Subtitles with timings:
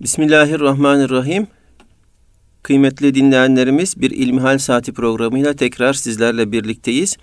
[0.00, 1.46] Bismillahirrahmanirrahim.
[2.62, 7.16] Kıymetli dinleyenlerimiz bir İlmihal Saati programıyla tekrar sizlerle birlikteyiz.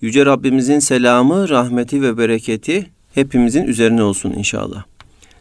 [0.00, 4.84] Yüce Rabbimizin selamı, rahmeti ve bereketi hepimizin üzerine olsun inşallah.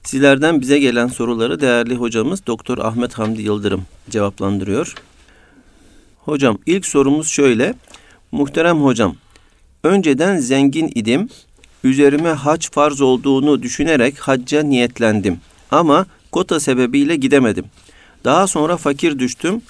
[0.04, 4.96] Sizlerden bize gelen soruları değerli hocamız Doktor Ahmet Hamdi Yıldırım cevaplandırıyor.
[6.18, 7.74] Hocam ilk sorumuz şöyle.
[8.32, 9.16] Muhterem hocam,
[9.84, 11.30] önceden zengin idim.
[11.84, 15.40] Üzerime hac farz olduğunu düşünerek hacca niyetlendim.
[15.72, 17.66] Ama kota sebebiyle gidemedim.
[18.26, 19.62] Daha sonra fakir düştüm.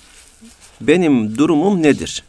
[0.82, 2.24] Benim durumum nedir?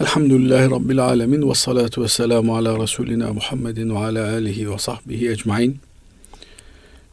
[0.00, 5.30] Elhamdülillahi Rabbil Alemin ve salatu ve selamu ala Resulina Muhammedin ve ala alihi ve sahbihi
[5.30, 5.78] ecmain.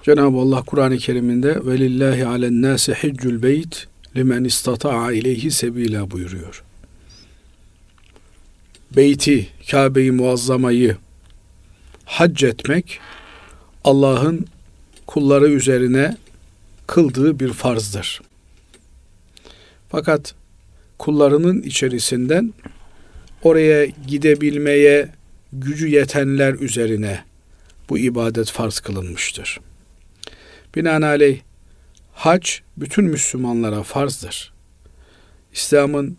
[0.04, 6.64] Cenab-ı Allah Kur'an-ı Kerim'inde ve lillahi alen nase hiccul beyt limen istata'a ileyhi sebila buyuruyor.
[8.96, 10.98] Beyti, Kabe'yi muazzamayı
[12.06, 13.00] hac etmek
[13.84, 14.46] Allah'ın
[15.08, 16.18] kulları üzerine
[16.88, 18.22] kıldığı bir farzdır.
[19.90, 20.36] Fakat
[21.00, 22.54] kullarının içerisinden
[23.44, 25.10] oraya gidebilmeye
[25.54, 27.24] gücü yetenler üzerine
[27.90, 29.60] bu ibadet farz kılınmıştır.
[30.76, 31.40] Binaenaleyh
[32.14, 34.54] hac bütün Müslümanlara farzdır.
[35.54, 36.18] İslam'ın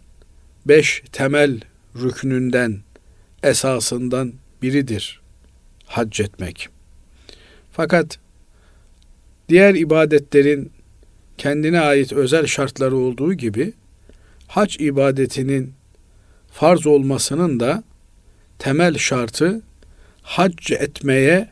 [0.66, 1.60] beş temel
[1.96, 2.80] rüknünden,
[3.42, 5.22] esasından biridir
[5.86, 6.68] hac etmek.
[7.72, 8.18] Fakat
[9.48, 10.72] diğer ibadetlerin
[11.38, 13.72] kendine ait özel şartları olduğu gibi
[14.48, 15.72] hac ibadetinin
[16.52, 17.84] farz olmasının da
[18.58, 19.62] temel şartı
[20.22, 21.48] hac etmeye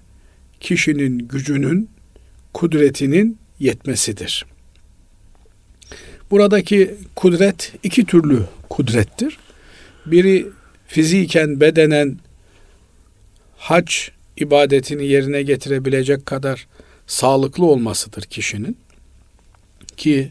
[0.61, 1.91] kişinin gücünün,
[2.55, 4.47] kudretinin yetmesidir.
[6.31, 9.39] Buradaki kudret iki türlü kudrettir.
[10.07, 10.47] Biri
[10.87, 12.19] fiziken, bedenen
[13.57, 13.93] hac
[14.37, 16.67] ibadetini yerine getirebilecek kadar
[17.11, 18.77] sağlıklı olmasıdır kişinin.
[19.97, 20.31] Ki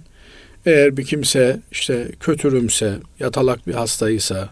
[0.66, 4.50] eğer bir kimse işte kötürümse, yatalak bir hastaysa,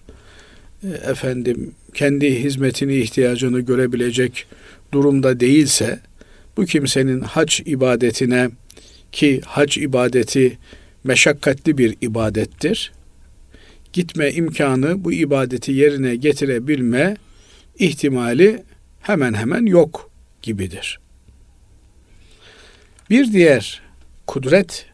[0.84, 4.46] e, efendim kendi hizmetini, ihtiyacını görebilecek
[4.92, 6.00] durumda değilse,
[6.58, 8.50] bu kimsenin hac ibadetine
[9.12, 10.58] ki hac ibadeti
[11.04, 12.92] meşakkatli bir ibadettir.
[13.94, 17.18] Gitme imkanı bu ibadeti yerine getirebilme
[17.80, 18.64] ihtimali
[19.02, 20.10] hemen hemen yok
[20.42, 21.00] gibidir.
[23.10, 23.82] Bir diğer
[24.28, 24.86] kudret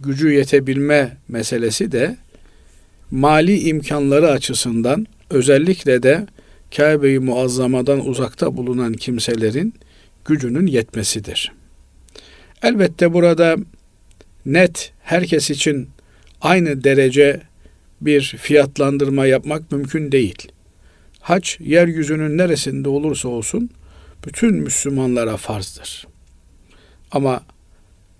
[0.00, 2.16] gücü yetebilme meselesi de
[3.10, 6.26] mali imkanları açısından özellikle de
[6.76, 9.74] Kabe-i Muazzama'dan uzakta bulunan kimselerin
[10.24, 11.52] gücünün yetmesidir.
[12.62, 13.56] Elbette burada
[14.46, 15.88] net herkes için
[16.40, 17.40] aynı derece
[18.00, 20.48] bir fiyatlandırma yapmak mümkün değil.
[21.20, 23.70] Hac yeryüzünün neresinde olursa olsun
[24.26, 26.06] bütün Müslümanlara farzdır.
[27.12, 27.42] Ama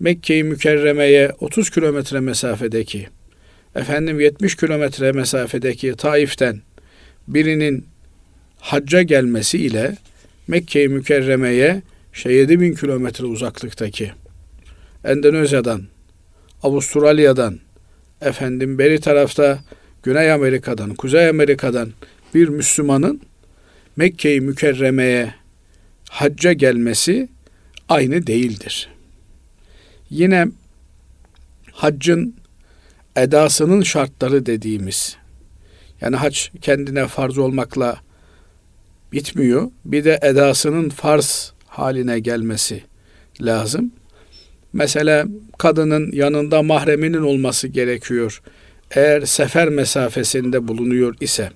[0.02, 3.08] Mekke-i Mükerreme'ye 30 kilometre mesafedeki,
[3.74, 6.60] efendim 70 kilometre mesafedeki Taif'ten
[7.28, 7.86] birinin
[8.58, 9.96] hacca gelmesi ile
[10.48, 11.82] Mekke-i Mükerreme'ye
[12.14, 14.12] işte 7 bin kilometre uzaklıktaki
[15.04, 15.82] Endonezya'dan,
[16.62, 17.58] Avustralya'dan,
[18.20, 19.58] efendim beri tarafta
[20.02, 21.92] Güney Amerika'dan, Kuzey Amerika'dan
[22.34, 23.20] bir Müslümanın
[23.96, 25.34] Mekke-i Mükerreme'ye
[26.10, 27.28] hacca gelmesi
[27.88, 28.88] aynı değildir.
[30.12, 30.46] Yine
[31.72, 32.34] haccın
[33.16, 35.16] edasının şartları dediğimiz
[36.00, 38.00] yani hac kendine farz olmakla
[39.12, 39.70] bitmiyor.
[39.84, 42.82] Bir de edasının farz haline gelmesi
[43.40, 43.92] lazım.
[44.72, 45.24] Mesela
[45.58, 48.42] kadının yanında mahreminin olması gerekiyor.
[48.90, 51.50] Eğer sefer mesafesinde bulunuyor ise.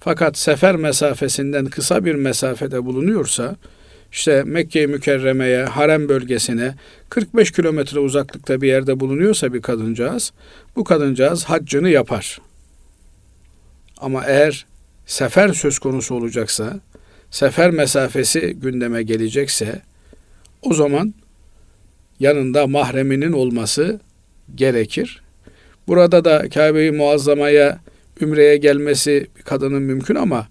[0.00, 3.56] Fakat sefer mesafesinden kısa bir mesafede bulunuyorsa
[4.12, 6.74] işte Mekke-i Mükerreme'ye, harem bölgesine
[7.08, 10.32] 45 kilometre uzaklıkta bir yerde bulunuyorsa bir kadıncağız,
[10.76, 12.40] bu kadıncağız haccını yapar.
[13.98, 14.66] Ama eğer
[15.06, 16.80] sefer söz konusu olacaksa,
[17.30, 19.82] sefer mesafesi gündeme gelecekse,
[20.62, 21.14] o zaman
[22.20, 24.00] yanında mahreminin olması
[24.54, 25.22] gerekir.
[25.88, 27.80] Burada da Kabe-i Muazzama'ya
[28.20, 30.48] ümreye gelmesi kadının mümkün ama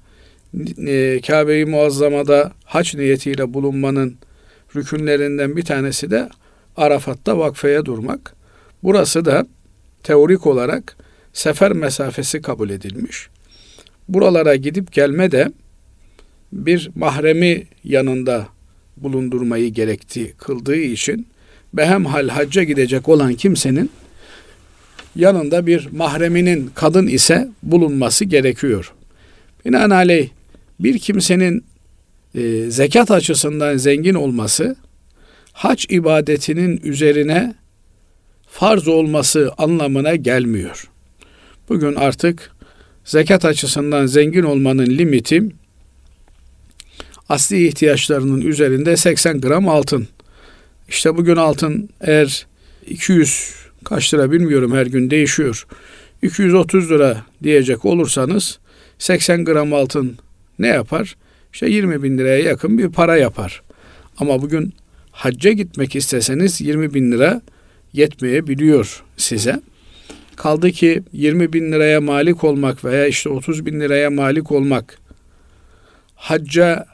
[0.88, 4.18] e, Kabe-i Muazzama'da haç niyetiyle bulunmanın
[4.76, 6.30] rükünlerinden bir tanesi de
[6.78, 8.36] Arafat'ta vakfeye durmak.
[8.84, 9.48] Burası da
[10.04, 10.98] teorik olarak
[11.34, 13.28] sefer mesafesi kabul edilmiş.
[14.10, 15.52] Buralara gidip gelme de
[16.54, 18.48] bir mahremi yanında
[18.98, 21.28] bulundurmayı gerektiği kıldığı için
[21.74, 23.90] behemhal hacca gidecek olan kimsenin
[25.16, 28.94] yanında bir mahreminin kadın ise bulunması gerekiyor.
[35.54, 37.56] Hac ibadetinin üzerine
[38.48, 40.90] farz olması anlamına gelmiyor.
[41.70, 42.52] Bugün artık
[43.06, 45.44] zekat açısından zengin olmanın limiti
[47.30, 50.08] asli ihtiyaçlarının üzerinde 80 gram altın.
[50.90, 52.48] İşte bugün altın eğer
[52.88, 53.54] 200
[53.84, 55.68] kaç lira bilmiyorum her gün değişiyor.
[56.22, 58.60] 230 lira diyecek olursanız
[59.00, 60.18] 80 gram altın
[60.62, 61.16] ne yapar?
[61.54, 63.62] İşte 20 bin liraya yakın bir para yapar.
[64.18, 64.74] Ama bugün
[65.12, 67.42] hacca gitmek isteseniz 20 bin lira
[67.94, 69.62] yetmeyebiliyor size.
[70.36, 74.98] Kaldı ki 20 bin liraya malik olmak veya işte 30 bin liraya malik olmak
[76.16, 76.86] hacca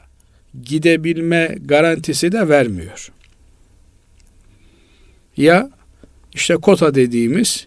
[0.62, 3.08] gidebilme garantisi de vermiyor.
[5.36, 5.70] Ya
[6.34, 7.66] işte kota dediğimiz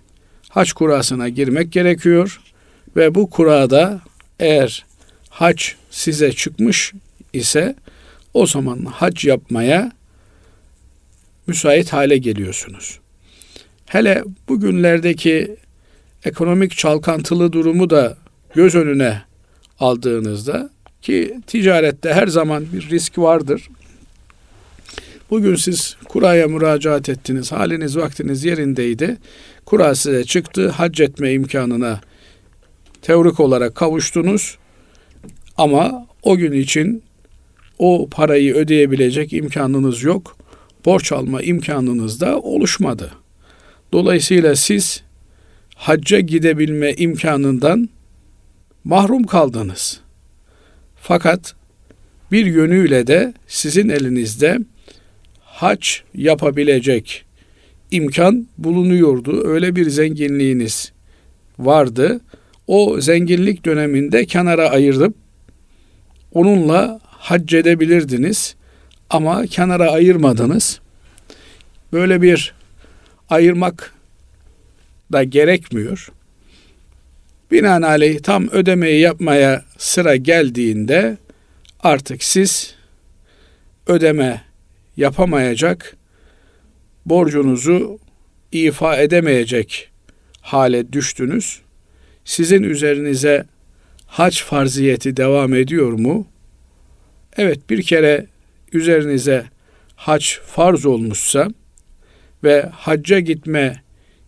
[0.49, 2.41] hac kurasına girmek gerekiyor
[2.95, 4.01] ve bu kurada
[4.39, 4.85] eğer
[5.29, 6.93] hac size çıkmış
[7.33, 7.75] ise
[8.33, 9.91] o zaman hac yapmaya
[11.47, 12.99] müsait hale geliyorsunuz.
[13.85, 15.55] Hele bugünlerdeki
[16.25, 18.17] ekonomik çalkantılı durumu da
[18.55, 19.21] göz önüne
[19.79, 20.69] aldığınızda
[21.01, 23.69] ki ticarette her zaman bir risk vardır.
[25.29, 29.17] Bugün siz kuraya müracaat ettiniz, haliniz vaktiniz yerindeydi.
[29.65, 32.01] Kura size çıktı, hac etme imkanına
[33.01, 34.57] teorik olarak kavuştunuz.
[35.61, 37.03] Ama o gün için
[37.79, 40.37] o parayı ödeyebilecek imkanınız yok.
[40.85, 43.11] Borç alma imkanınız da oluşmadı.
[43.91, 45.03] Dolayısıyla siz
[45.75, 47.89] hacca gidebilme imkanından
[48.83, 49.99] mahrum kaldınız.
[51.01, 51.55] Fakat
[52.31, 54.59] bir yönüyle de sizin elinizde
[55.39, 57.25] hac yapabilecek
[57.91, 59.47] imkan bulunuyordu.
[59.47, 60.91] Öyle bir zenginliğiniz
[61.59, 62.21] vardı.
[62.67, 65.20] O zenginlik döneminde kenara ayırıp
[66.33, 68.55] onunla hac edebilirdiniz
[69.09, 70.79] ama kenara ayırmadınız.
[71.93, 72.53] Böyle bir
[73.29, 73.93] ayırmak
[75.11, 76.11] da gerekmiyor.
[77.51, 81.17] Binaenaleyh tam ödemeyi yapmaya sıra geldiğinde
[81.83, 82.75] artık siz
[83.87, 84.41] ödeme
[84.97, 85.97] yapamayacak,
[87.05, 87.99] borcunuzu
[88.51, 89.89] ifa edemeyecek
[90.41, 91.61] hale düştünüz.
[92.25, 93.45] Sizin üzerinize
[94.11, 96.27] hac farziyeti devam ediyor mu?
[97.37, 98.25] Evet bir kere
[98.73, 99.45] üzerinize
[99.95, 101.47] hac farz olmuşsa
[102.43, 103.83] ve hacca gitme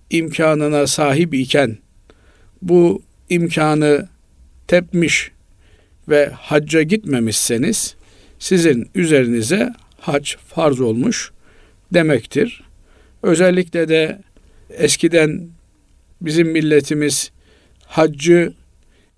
[0.10, 1.78] imkanına sahip iken
[2.62, 4.08] bu imkanı
[4.68, 5.32] tepmiş
[6.10, 7.96] ve hacca gitmemişseniz
[8.40, 11.32] sizin üzerinize hac farz olmuş
[11.94, 12.64] demektir.
[13.24, 14.22] Özellikle de
[14.70, 15.48] eskiden
[16.22, 17.32] bizim milletimiz
[17.86, 18.54] haccı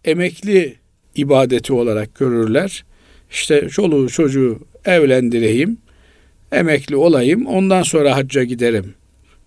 [0.06, 0.76] emekli
[1.16, 2.86] ibadeti olarak görürler.
[3.32, 5.78] İşte çoluğu çocuğu evlendireyim,
[6.52, 8.94] emekli olayım, ondan sonra hacca giderim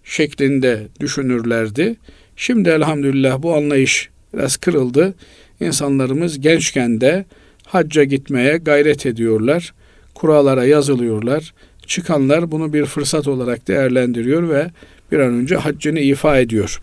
[0.05, 1.97] şeklinde düşünürlerdi.
[2.37, 5.15] Şimdi elhamdülillah bu anlayış biraz kırıldı.
[5.61, 7.25] İnsanlarımız gençken de
[7.67, 9.75] hacca gitmeye gayret ediyorlar.
[10.15, 11.55] Kurallara yazılıyorlar.
[11.87, 14.71] Çıkanlar bunu bir fırsat olarak değerlendiriyor ve
[15.13, 16.81] bir an önce haccını ifa ediyor.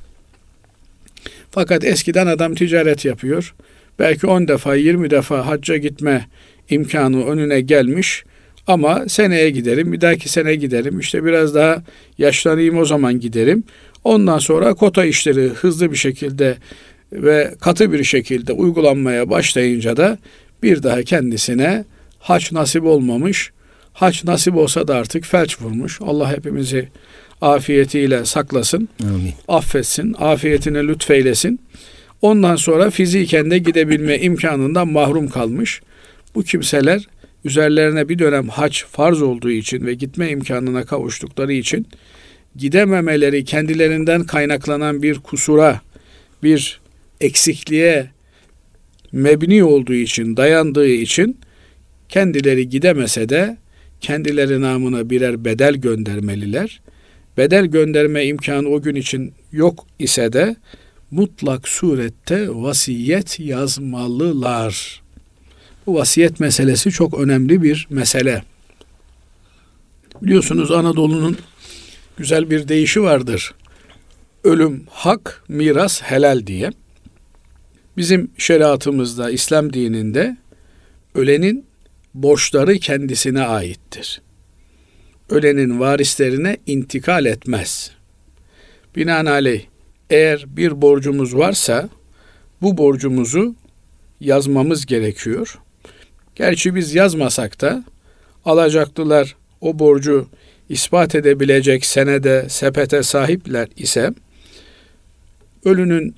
[1.55, 3.55] Fakat eskiden adam ticaret yapıyor.
[3.99, 6.27] Belki 10 defa 20 defa hacca gitme
[6.69, 8.23] imkanı önüne gelmiş.
[8.67, 10.99] Ama seneye giderim, bir dahaki sene giderim.
[10.99, 11.83] İşte biraz daha
[12.17, 13.63] yaşlanayım o zaman giderim.
[14.03, 16.57] Ondan sonra kota işleri hızlı bir şekilde
[17.12, 20.17] ve katı bir şekilde uygulanmaya başlayınca da
[20.63, 21.85] bir daha kendisine
[22.19, 23.51] haç nasip olmamış.
[23.93, 26.00] Haç nasip olsa da artık felç vurmuş.
[26.01, 26.89] Allah hepimizi
[27.42, 28.89] afiyetiyle saklasın.
[29.04, 29.34] Amin.
[29.48, 31.60] Affetsin, afiyetine lütfeylesin.
[32.22, 35.82] Ondan sonra fiziken de gidebilme imkanından mahrum kalmış.
[36.36, 37.08] Bu kimseler
[37.46, 41.88] üzerlerine bir dönem hac farz olduğu için ve gitme imkanına kavuştukları için
[42.56, 45.82] gidememeleri kendilerinden kaynaklanan bir kusura,
[46.44, 46.80] bir
[47.22, 48.10] eksikliğe
[49.12, 51.38] mebni olduğu için, dayandığı için
[52.10, 53.58] kendileri gidemese de
[54.01, 56.82] kendileri namına birer bedel göndermeliler.
[57.38, 60.56] Bedel gönderme imkanı o gün için yok ise de
[61.12, 65.01] mutlak surette vasiyet yazmalılar.
[65.88, 68.44] Bu vasiyet meselesi çok önemli bir mesele.
[70.22, 71.38] Biliyorsunuz Anadolu'nun
[72.18, 73.54] güzel bir deyişi vardır.
[74.44, 76.72] Ölüm hak, miras helal diye.
[77.98, 80.38] Bizim şeriatımızda, İslam dininde
[81.15, 81.65] ölenin
[82.13, 84.22] borçları kendisine aittir.
[85.29, 87.91] Ölenin varislerine intikal etmez.
[88.96, 89.62] Binaenaleyh
[90.10, 91.89] eğer bir borcumuz varsa
[92.62, 93.55] bu borcumuzu
[94.20, 95.60] yazmamız gerekiyor.
[96.36, 97.84] Gerçi biz yazmasak da
[98.46, 100.27] alacaklılar o borcu
[100.70, 104.13] ispat edebilecek senede, sepete sahipler ise
[105.65, 106.15] ölünün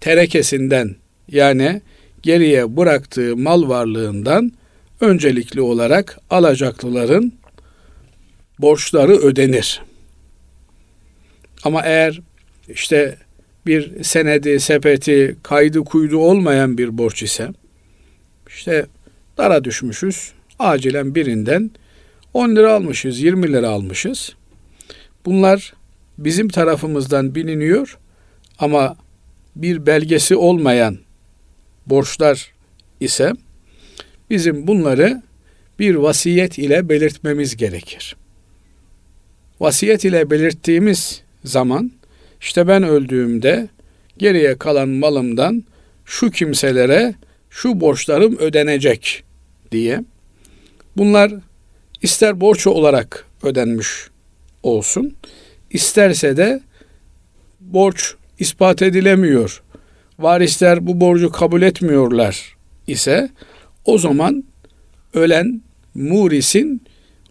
[0.00, 0.96] terekesinden
[1.28, 1.82] yani
[2.22, 4.52] geriye bıraktığı mal varlığından
[5.00, 7.32] öncelikli olarak alacaklıların
[8.58, 9.82] borçları ödenir.
[11.64, 12.20] Ama eğer
[12.68, 13.16] işte
[13.66, 17.48] bir senedi, sepeti, kaydı kuydu olmayan bir borç ise
[18.48, 18.86] işte
[19.38, 20.32] dara düşmüşüz.
[20.58, 21.70] Acilen birinden
[22.34, 24.34] 10 lira almışız, 20 lira almışız.
[25.24, 25.74] Bunlar
[26.18, 27.98] bizim tarafımızdan biliniyor
[28.58, 28.96] ama
[29.56, 30.98] bir belgesi olmayan
[31.86, 32.52] borçlar
[33.00, 33.32] ise
[34.30, 35.22] bizim bunları
[35.78, 38.16] bir vasiyet ile belirtmemiz gerekir.
[39.64, 41.92] Vasiyet ile belirttiğimiz zaman
[42.40, 43.68] işte ben öldüğümde
[44.18, 45.64] geriye kalan malımdan
[46.04, 47.14] şu kimselere
[47.50, 49.24] şu borçlarım ödenecek
[49.72, 50.04] diye.
[50.96, 51.32] Bunlar
[52.02, 53.88] ister borç olarak ödenmiş
[54.62, 55.16] olsun,
[55.70, 56.60] isterse de
[57.60, 59.62] borç ispat edilemiyor.
[60.18, 62.56] Varisler bu borcu kabul etmiyorlar
[62.86, 63.30] ise
[63.84, 64.44] o zaman
[65.14, 65.62] ölen
[65.94, 66.82] murisin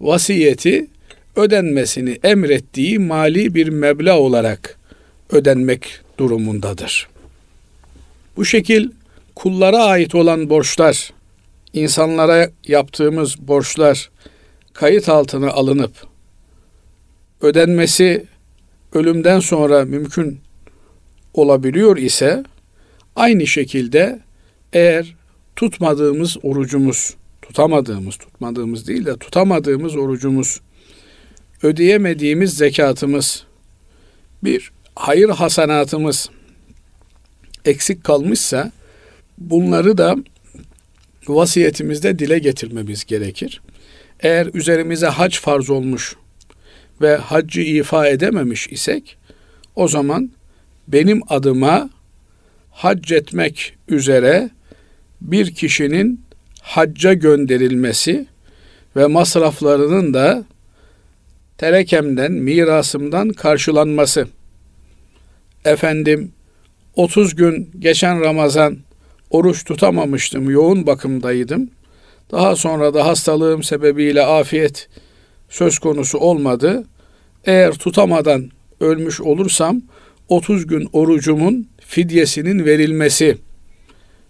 [0.01, 0.92] vasiyeti
[1.35, 4.77] ödenmesini emrettiği mali bir meblağ olarak
[5.29, 7.07] ödenmek durumundadır.
[8.37, 8.89] Bu şekil
[9.35, 11.13] kullara ait olan borçlar,
[11.73, 14.09] insanlara yaptığımız borçlar
[14.73, 15.91] kayıt altına alınıp
[17.41, 18.25] ödenmesi
[18.93, 20.39] ölümden sonra mümkün
[21.33, 22.43] olabiliyor ise
[23.15, 24.19] aynı şekilde
[24.73, 25.15] eğer
[25.55, 30.61] tutmadığımız orucumuz, tutamadığımız, tutmadığımız değil de tutamadığımız orucumuz,
[31.63, 33.43] ödeyemediğimiz zekatımız,
[34.43, 36.29] bir hayır hasanatımız
[37.65, 38.71] eksik kalmışsa
[39.37, 40.15] bunları da
[41.27, 43.61] vasiyetimizde dile getirmemiz gerekir.
[44.19, 46.15] Eğer üzerimize hac farz olmuş
[47.01, 49.17] ve haccı ifa edememiş isek
[49.75, 50.31] o zaman
[50.87, 51.89] benim adıma
[52.71, 54.49] hac etmek üzere
[55.21, 56.21] bir kişinin
[56.61, 58.25] hacca gönderilmesi
[58.95, 60.45] ve masraflarının da
[61.63, 64.27] terekemden, mirasımdan karşılanması.
[65.65, 66.31] Efendim
[66.95, 68.77] 30 gün geçen Ramazan
[69.29, 71.69] oruç tutamamıştım, yoğun bakımdaydım.
[72.31, 74.89] Daha sonra da hastalığım sebebiyle afiyet
[75.49, 76.83] söz konusu olmadı.
[77.45, 79.81] Eğer tutamadan ölmüş olursam
[80.29, 83.37] 30 gün orucumun fidyesinin verilmesi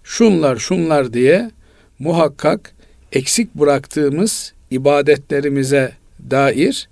[0.04, 1.52] şunlar şunlar diye
[2.00, 2.74] muhakkak
[3.12, 5.92] eksik bıraktığımız ibadetlerimize
[6.32, 6.88] dair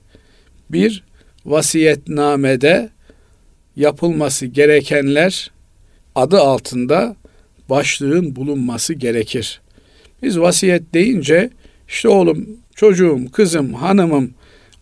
[0.73, 1.03] bir
[1.45, 2.89] vasiyetnamede
[3.75, 5.51] yapılması gerekenler
[6.15, 7.15] adı altında
[7.69, 9.61] başlığın bulunması gerekir.
[10.23, 11.49] Biz vasiyet deyince
[11.87, 14.33] işte oğlum, çocuğum, kızım, hanımım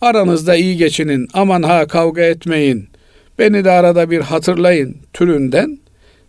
[0.01, 2.87] aranızda iyi geçinin, aman ha kavga etmeyin,
[3.39, 5.79] beni de arada bir hatırlayın türünden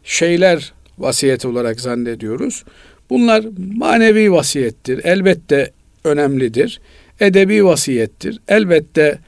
[0.04, 2.64] şeyler vasiyet olarak zannediyoruz.
[3.10, 3.44] Bunlar
[3.76, 5.04] manevi vasiyettir.
[5.04, 5.72] Elbette
[6.04, 6.80] önemlidir.
[7.20, 8.40] Edebi vasiyettir.
[8.48, 9.18] Elbette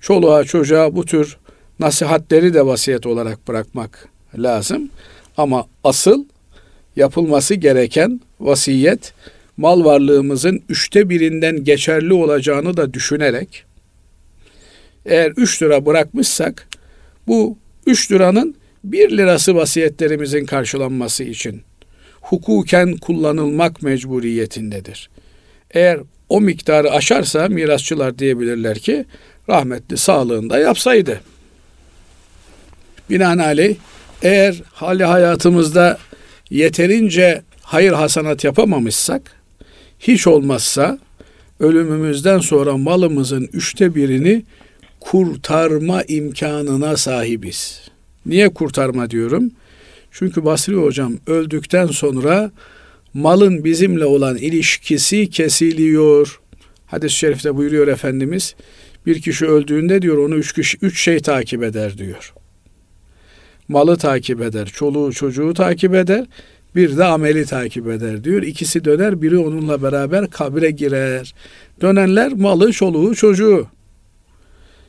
[0.00, 1.36] çoluğa çocuğa bu tür
[1.80, 4.90] nasihatleri de vasiyet olarak bırakmak lazım.
[5.36, 6.24] Ama asıl
[6.96, 9.14] yapılması gereken vasiyet
[9.56, 13.64] mal varlığımızın üçte birinden geçerli olacağını da düşünerek
[15.06, 16.68] eğer üç lira bırakmışsak
[17.26, 18.54] bu üç liranın
[18.84, 21.62] bir lirası vasiyetlerimizin karşılanması için
[22.20, 25.10] hukuken kullanılmak mecburiyetindedir.
[25.70, 29.04] Eğer o miktarı aşarsa mirasçılar diyebilirler ki
[29.50, 31.20] rahmetli sağlığında yapsaydı.
[33.10, 33.76] Binaenaleyh
[34.22, 35.98] eğer hali hayatımızda
[36.50, 39.22] yeterince hayır hasanat yapamamışsak
[39.98, 40.98] hiç olmazsa
[41.60, 44.42] ölümümüzden sonra malımızın üçte birini
[45.00, 47.80] kurtarma imkanına sahibiz.
[48.26, 49.50] Niye kurtarma diyorum?
[50.10, 52.50] Çünkü Basri hocam öldükten sonra
[53.14, 56.40] malın bizimle olan ilişkisi kesiliyor.
[56.86, 58.54] Hadis-i şerifte buyuruyor Efendimiz.
[59.06, 62.32] Bir kişi öldüğünde diyor onu üç, kişi, üç şey takip eder diyor.
[63.68, 66.26] Malı takip eder, çoluğu çocuğu takip eder,
[66.74, 68.42] bir de ameli takip eder diyor.
[68.42, 71.34] İkisi döner, biri onunla beraber kabre girer.
[71.80, 73.66] Dönenler malı, çoluğu, çocuğu.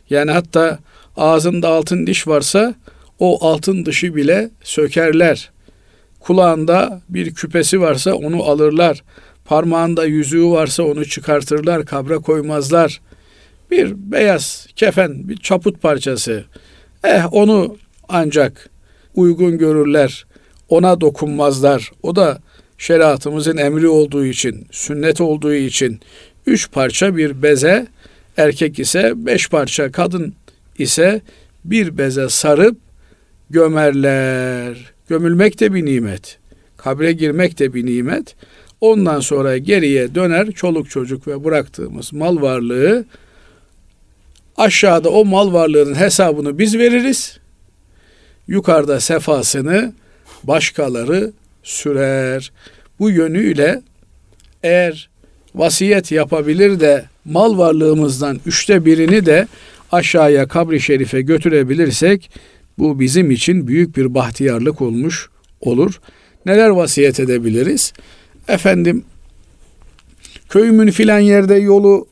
[0.09, 0.79] Yani hatta
[1.17, 2.75] ağzında altın diş varsa
[3.19, 5.51] o altın dışı bile sökerler.
[6.19, 9.03] Kulağında bir küpesi varsa onu alırlar.
[9.45, 13.01] Parmağında yüzüğü varsa onu çıkartırlar, kabre koymazlar.
[13.71, 16.43] Bir beyaz kefen, bir çaput parçası.
[17.03, 17.77] Eh onu
[18.09, 18.69] ancak
[19.15, 20.25] uygun görürler.
[20.69, 21.91] Ona dokunmazlar.
[22.03, 22.39] O da
[22.77, 25.99] şeriatımızın emri olduğu için, sünnet olduğu için
[26.45, 27.87] üç parça bir beze
[28.37, 30.33] erkek ise beş parça, kadın
[30.77, 31.21] ise
[31.65, 32.77] bir beze sarıp
[33.49, 34.91] gömerler.
[35.09, 36.37] Gömülmek de bir nimet.
[36.77, 38.35] Kabre girmek de bir nimet.
[38.81, 43.05] Ondan sonra geriye döner çoluk çocuk ve bıraktığımız mal varlığı
[44.61, 47.39] aşağıda o mal varlığının hesabını biz veririz.
[48.47, 49.93] Yukarıda sefasını
[50.43, 51.31] başkaları
[51.63, 52.51] sürer.
[52.99, 53.81] Bu yönüyle
[54.63, 55.09] eğer
[55.55, 59.47] vasiyet yapabilir de mal varlığımızdan üçte birini de
[59.91, 62.31] aşağıya kabri şerife götürebilirsek
[62.77, 65.29] bu bizim için büyük bir bahtiyarlık olmuş
[65.61, 66.01] olur.
[66.45, 67.93] Neler vasiyet edebiliriz?
[68.47, 69.03] Efendim
[70.49, 72.07] köyümün filan yerde yolu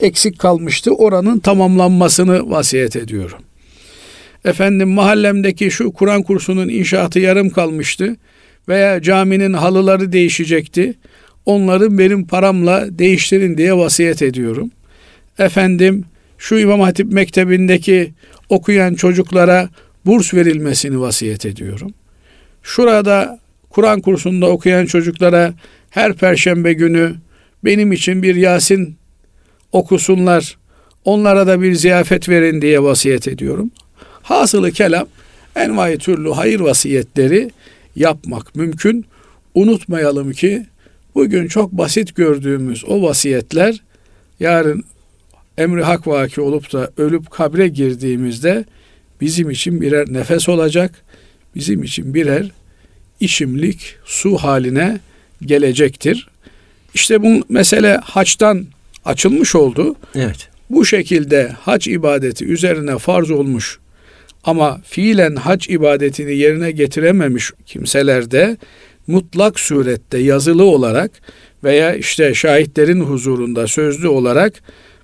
[0.00, 0.94] eksik kalmıştı.
[0.94, 3.38] Oranın tamamlanmasını vasiyet ediyorum.
[4.44, 8.16] Efendim mahallemdeki şu Kur'an kursunun inşaatı yarım kalmıştı
[8.68, 10.94] veya caminin halıları değişecekti.
[11.46, 14.70] Onları benim paramla değiştirin diye vasiyet ediyorum.
[15.38, 16.04] Efendim
[16.38, 18.12] şu İmam Hatip Mektebi'ndeki
[18.48, 19.68] okuyan çocuklara
[20.06, 21.94] burs verilmesini vasiyet ediyorum.
[22.62, 23.38] Şurada
[23.70, 25.54] Kur'an kursunda okuyan çocuklara
[25.90, 27.14] her perşembe günü
[27.64, 28.97] benim için bir Yasin
[29.72, 30.58] okusunlar.
[31.04, 33.70] Onlara da bir ziyafet verin diye vasiyet ediyorum.
[34.22, 35.06] Hasılı kelam
[35.56, 37.50] envai türlü hayır vasiyetleri
[37.96, 39.06] yapmak mümkün.
[39.54, 40.66] Unutmayalım ki
[41.14, 43.80] bugün çok basit gördüğümüz o vasiyetler
[44.40, 44.84] yarın
[45.58, 48.64] emri hak vaki olup da ölüp kabre girdiğimizde
[49.20, 51.04] bizim için birer nefes olacak.
[51.54, 52.50] Bizim için birer
[53.20, 55.00] içimlik su haline
[55.42, 56.28] gelecektir.
[56.94, 58.66] İşte bu mesele haçtan
[59.08, 59.94] açılmış oldu.
[60.14, 60.48] Evet.
[60.70, 63.78] Bu şekilde hac ibadeti üzerine farz olmuş
[64.44, 68.56] ama fiilen hac ibadetini yerine getirememiş kimselerde
[69.06, 71.10] mutlak surette yazılı olarak
[71.64, 74.52] veya işte şahitlerin huzurunda sözlü olarak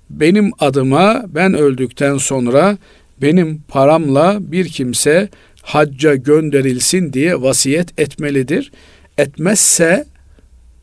[0.09, 2.77] benim adıma ben öldükten sonra
[3.21, 5.29] benim paramla bir kimse
[5.61, 8.71] hacca gönderilsin diye vasiyet etmelidir.
[9.17, 10.05] Etmezse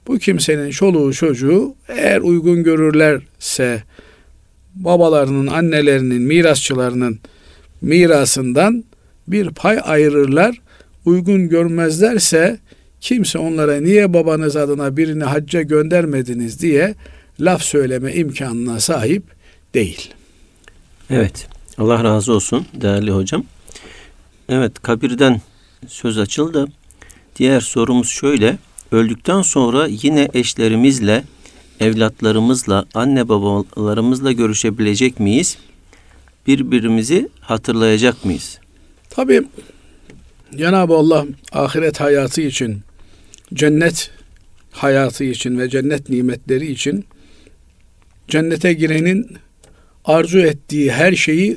[0.07, 3.83] bu kimsenin çoluğu çocuğu eğer uygun görürlerse
[4.75, 7.19] babalarının, annelerinin, mirasçılarının
[7.81, 8.85] mirasından
[9.29, 10.61] bir pay ayırırlar.
[11.05, 12.59] Uygun görmezlerse
[13.01, 16.95] kimse onlara niye babanız adına birini hacca göndermediniz diye
[17.41, 19.23] laf söyleme imkanına sahip
[19.75, 20.11] değil.
[21.11, 21.49] Evet.
[21.79, 23.45] Allah razı olsun değerli hocam.
[24.49, 25.41] Evet kabirden
[25.89, 26.67] söz açıldı.
[27.37, 28.59] Diğer sorumuz şöyle.
[28.93, 31.25] Öldükten sonra yine eşlerimizle,
[31.81, 35.59] evlatlarımızla, anne babalarımızla görüşebilecek miyiz?
[36.47, 38.59] Birbirimizi hatırlayacak mıyız?
[39.11, 39.43] Tabi
[40.57, 42.81] Cenab-ı Allah ahiret hayatı için,
[43.55, 44.11] cennet
[44.71, 47.05] hayatı için ve cennet nimetleri için
[48.29, 49.37] cennete girenin
[50.05, 51.57] arzu ettiği her şeyi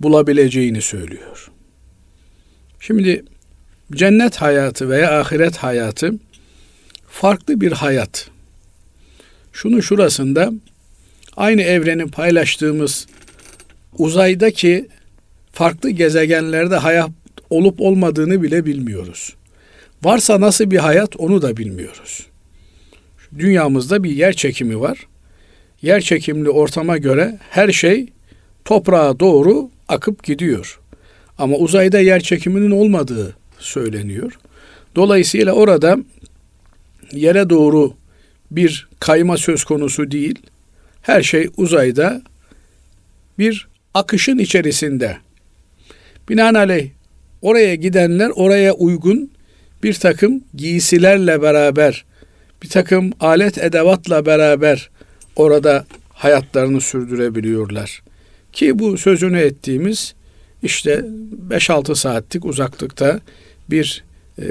[0.00, 1.50] bulabileceğini söylüyor.
[2.80, 3.24] Şimdi
[3.94, 6.12] cennet hayatı veya ahiret hayatı
[7.12, 8.30] farklı bir hayat.
[9.52, 10.52] Şunu şurasında
[11.36, 13.06] aynı evreni paylaştığımız
[13.98, 14.88] uzaydaki
[15.52, 17.10] farklı gezegenlerde hayat
[17.50, 19.34] olup olmadığını bile bilmiyoruz.
[20.02, 22.26] Varsa nasıl bir hayat onu da bilmiyoruz.
[23.38, 25.06] Dünyamızda bir yer çekimi var.
[25.82, 28.06] Yer çekimli ortama göre her şey
[28.64, 30.80] toprağa doğru akıp gidiyor.
[31.38, 34.38] Ama uzayda yer çekiminin olmadığı söyleniyor.
[34.96, 35.98] Dolayısıyla orada
[37.12, 37.94] yere doğru
[38.50, 40.38] bir kayma söz konusu değil.
[41.02, 42.22] Her şey uzayda
[43.38, 45.16] bir akışın içerisinde.
[46.28, 46.90] Binaenaleyh
[47.42, 49.30] oraya gidenler oraya uygun
[49.82, 52.04] bir takım giysilerle beraber,
[52.62, 54.90] bir takım alet edevatla beraber
[55.36, 58.02] orada hayatlarını sürdürebiliyorlar.
[58.52, 60.14] Ki bu sözünü ettiğimiz
[60.62, 61.04] işte
[61.48, 63.20] 5-6 saatlik uzaklıkta
[63.70, 64.04] bir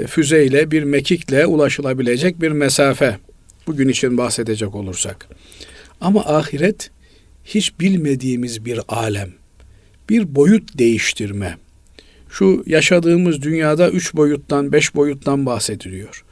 [0.06, 3.18] füzeyle, bir mekikle ulaşılabilecek bir mesafe.
[3.66, 5.28] Bugün için bahsedecek olursak.
[6.00, 6.90] Ama ahiret
[7.44, 9.32] hiç bilmediğimiz bir alem.
[10.08, 11.56] Bir boyut değiştirme.
[12.30, 16.24] Şu yaşadığımız dünyada üç boyuttan, beş boyuttan bahsediliyor.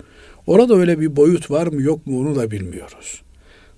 [0.46, 3.22] Orada öyle bir boyut var mı yok mu onu da bilmiyoruz.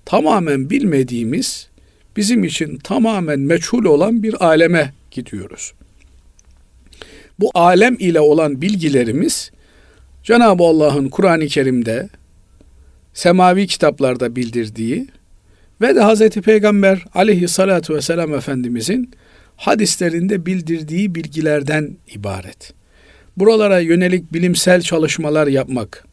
[0.05, 1.69] Tamamen bilmediğimiz,
[2.17, 5.73] bizim için tamamen meçhul olan bir aleme gidiyoruz.
[7.39, 9.51] Bu alem ile olan bilgilerimiz
[10.23, 12.09] Cenab-ı Allah'ın Kur'an-ı Kerim'de
[13.13, 15.07] semavi kitaplarda bildirdiği
[15.81, 19.11] ve de Hazreti Peygamber aleyhissalatu vesselam Efendimizin
[19.55, 22.73] hadislerinde bildirdiği bilgilerden ibaret.
[23.37, 26.05] Buralara yönelik bilimsel çalışmalar yapmak,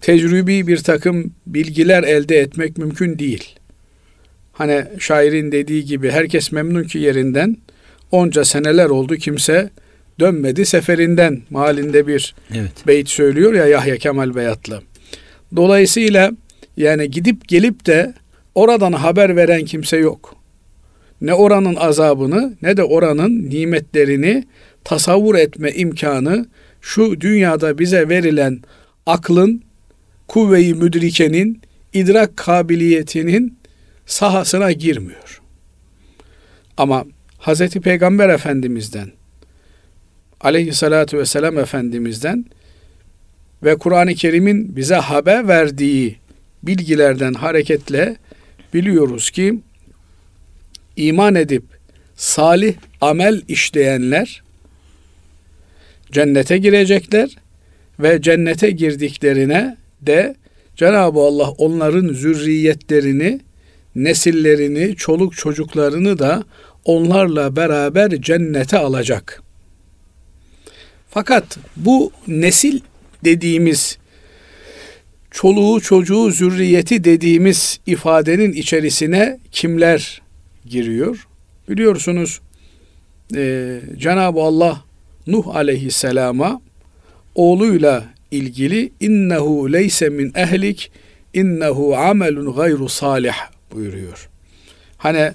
[0.00, 3.58] tecrübi bir takım bilgiler elde etmek mümkün değil.
[4.52, 7.56] Hani şairin dediği gibi herkes memnun ki yerinden
[8.10, 9.70] onca seneler oldu kimse
[10.20, 12.86] dönmedi seferinden malinde bir Evet.
[12.86, 14.82] beyt söylüyor ya Yahya Kemal Beyatlı.
[15.56, 16.32] Dolayısıyla
[16.76, 18.14] yani gidip gelip de
[18.54, 20.36] oradan haber veren kimse yok.
[21.20, 24.44] Ne oranın azabını ne de oranın nimetlerini
[24.84, 26.46] tasavvur etme imkanı
[26.80, 28.60] şu dünyada bize verilen
[29.06, 29.62] aklın,
[30.28, 33.58] kuvve-i müdrikenin, idrak kabiliyetinin
[34.06, 35.40] sahasına girmiyor.
[36.76, 37.04] Ama
[37.40, 37.68] Hz.
[37.68, 39.10] Peygamber Efendimiz'den,
[40.40, 42.44] aleyhissalatu vesselam Efendimiz'den
[43.62, 46.16] ve Kur'an-ı Kerim'in bize haber verdiği
[46.62, 48.16] bilgilerden hareketle
[48.74, 49.60] biliyoruz ki
[50.96, 51.64] iman edip
[52.16, 54.42] salih amel işleyenler
[56.12, 57.36] cennete girecekler
[58.00, 60.34] ve cennete girdiklerine de
[60.76, 63.40] Cenab-ı Allah onların zürriyetlerini,
[63.94, 66.44] nesillerini, çoluk çocuklarını da
[66.84, 69.42] onlarla beraber cennete alacak.
[71.10, 72.80] Fakat bu nesil
[73.24, 73.98] dediğimiz
[75.30, 80.22] çoluğu çocuğu zürriyeti dediğimiz ifadenin içerisine kimler
[80.66, 81.26] giriyor?
[81.68, 82.40] Biliyorsunuz
[83.36, 84.84] e, Cenab-ı Allah
[85.26, 86.60] Nuh aleyhisselama
[87.34, 90.92] oğluyla ilgili innehu leyse min ehlik
[91.34, 93.34] innehu amelun gayru salih
[93.72, 94.28] buyuruyor.
[94.98, 95.32] Hani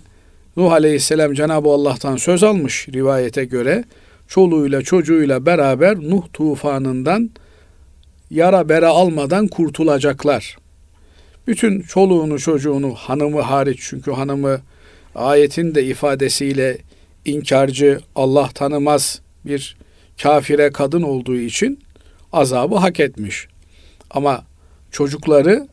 [0.57, 3.83] Nuh aleyhisselam Cenab-ı Allah'tan söz almış rivayete göre
[4.27, 7.29] çoluğuyla çocuğuyla beraber Nuh tufanından
[8.29, 10.57] yara bere almadan kurtulacaklar.
[11.47, 14.61] Bütün çoluğunu çocuğunu hanımı hariç çünkü hanımı
[15.15, 16.77] ayetin de ifadesiyle
[17.25, 19.77] inkarcı Allah tanımaz bir
[20.21, 21.79] kafire kadın olduğu için
[22.33, 23.47] azabı hak etmiş.
[24.11, 24.45] Ama
[24.91, 25.67] çocuklarının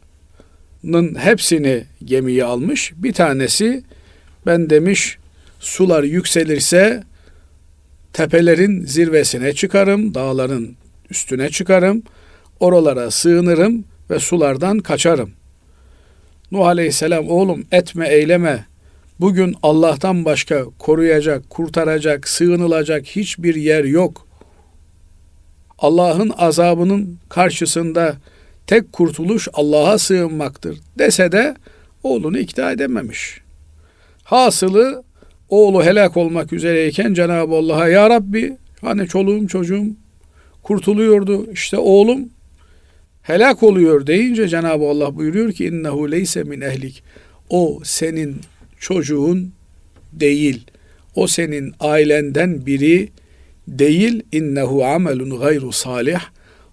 [1.18, 2.92] hepsini gemiye almış.
[2.96, 3.82] Bir tanesi
[4.46, 5.18] ben demiş
[5.60, 7.02] sular yükselirse
[8.12, 10.76] tepelerin zirvesine çıkarım, dağların
[11.10, 12.02] üstüne çıkarım,
[12.60, 15.30] oralara sığınırım ve sulardan kaçarım.
[16.52, 18.66] Nuh Aleyhisselam oğlum etme eyleme.
[19.20, 24.26] Bugün Allah'tan başka koruyacak, kurtaracak, sığınılacak hiçbir yer yok.
[25.78, 28.16] Allah'ın azabının karşısında
[28.66, 31.56] tek kurtuluş Allah'a sığınmaktır dese de
[32.02, 33.40] oğlunu ikna edememiş.
[34.24, 35.02] Hasılı
[35.52, 39.86] oğlu helak olmak üzereyken Cenab-ı Allah'a ya Rabbi hani çoluğum çocuğum
[40.62, 42.28] kurtuluyordu işte oğlum
[43.22, 47.02] helak oluyor deyince Cenab-ı Allah buyuruyor ki innehu leyse min ehlik.
[47.48, 48.40] O senin
[48.78, 49.52] çocuğun
[50.12, 50.66] değil.
[51.14, 53.08] O senin ailenden biri
[53.68, 54.22] değil.
[54.32, 56.20] İnnehu amelun gayru salih.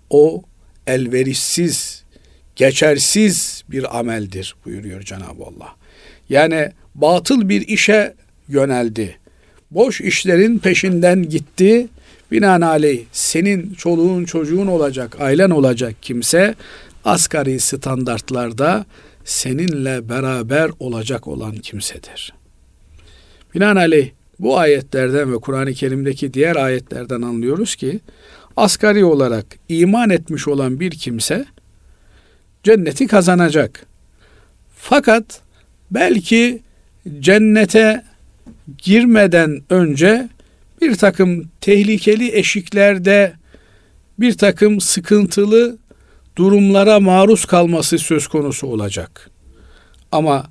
[0.10, 0.44] O
[0.88, 2.04] elverişsiz
[2.56, 5.76] geçersiz bir ameldir buyuruyor Cenab-ı Allah.
[6.30, 8.14] Yani batıl bir işe
[8.50, 9.16] yöneldi.
[9.72, 11.88] Boş işlerin peşinden gitti.
[12.32, 16.56] Binaenaleyh senin çoluğun çocuğun olacak, ailen olacak kimse
[17.06, 18.86] asgari standartlarda
[19.26, 22.34] seninle beraber olacak olan kimsedir.
[23.56, 24.10] Binaenaleyh
[24.40, 28.00] bu ayetlerden ve Kur'an-ı Kerim'deki diğer ayetlerden anlıyoruz ki
[28.58, 31.46] asgari olarak iman etmiş olan bir kimse
[32.64, 33.86] cenneti kazanacak.
[34.76, 35.42] Fakat
[35.92, 36.62] belki
[37.20, 38.04] cennete
[38.78, 40.30] girmeden önce
[40.82, 43.34] bir takım tehlikeli eşiklerde
[44.20, 45.78] bir takım sıkıntılı
[46.36, 49.30] durumlara maruz kalması söz konusu olacak.
[50.12, 50.46] Ama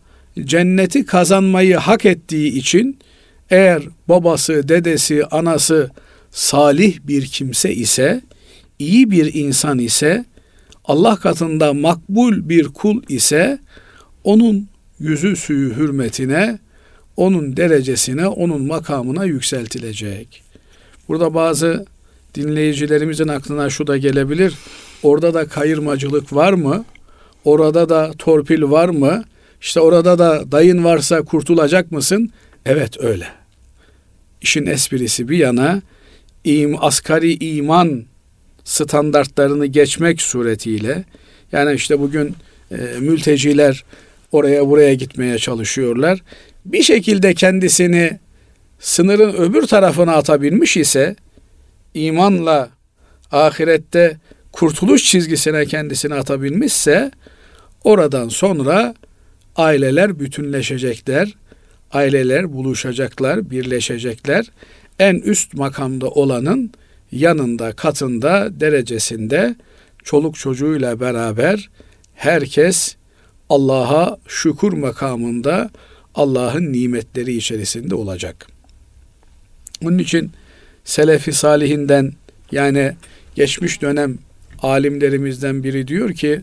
[0.44, 2.98] cenneti kazanmayı hak ettiği için
[3.50, 5.90] eğer babası, dedesi, anası
[6.30, 8.22] salih bir kimse ise,
[8.78, 10.24] iyi bir insan ise,
[10.84, 13.58] Allah katında makbul bir kul ise
[14.24, 14.68] onun
[15.00, 16.58] yüzü suyu hürmetine,
[17.18, 20.42] onun derecesine, onun makamına yükseltilecek.
[21.08, 21.86] Burada bazı
[22.34, 24.54] dinleyicilerimizin aklına şu da gelebilir.
[25.02, 26.84] Orada da kayırmacılık var mı?
[27.44, 29.24] Orada da torpil var mı?
[29.60, 32.30] İşte orada da dayın varsa kurtulacak mısın?
[32.66, 33.26] Evet öyle.
[34.42, 35.82] İşin esprisi bir yana
[36.44, 38.04] im, asgari iman
[38.64, 41.04] standartlarını geçmek suretiyle
[41.52, 42.34] yani işte bugün
[42.70, 43.84] e, mülteciler
[44.32, 46.22] oraya buraya gitmeye çalışıyorlar.
[46.68, 48.18] Bir şekilde kendisini
[48.78, 51.16] sınırın öbür tarafına atabilmiş ise
[51.94, 52.70] imanla
[53.32, 54.16] ahirette
[54.52, 57.10] kurtuluş çizgisine kendisini atabilmişse
[57.84, 58.94] oradan sonra
[59.56, 61.34] aileler bütünleşecekler.
[61.92, 64.46] Aileler buluşacaklar, birleşecekler.
[64.98, 66.72] En üst makamda olanın
[67.12, 69.56] yanında, katında, derecesinde
[70.04, 71.70] çoluk çocuğuyla beraber
[72.14, 72.96] herkes
[73.48, 75.70] Allah'a şükür makamında
[76.18, 78.46] Allah'ın nimetleri içerisinde olacak.
[79.84, 80.30] Onun için
[80.84, 82.12] Selefi Salihinden
[82.52, 82.92] yani
[83.34, 84.18] geçmiş dönem
[84.62, 86.40] alimlerimizden biri diyor ki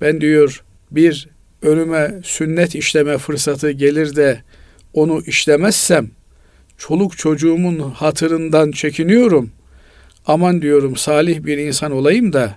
[0.00, 1.28] ben diyor bir
[1.62, 4.42] önüme sünnet işleme fırsatı gelir de
[4.92, 6.10] onu işlemezsem
[6.78, 9.50] çoluk çocuğumun hatırından çekiniyorum.
[10.26, 12.56] Aman diyorum salih bir insan olayım da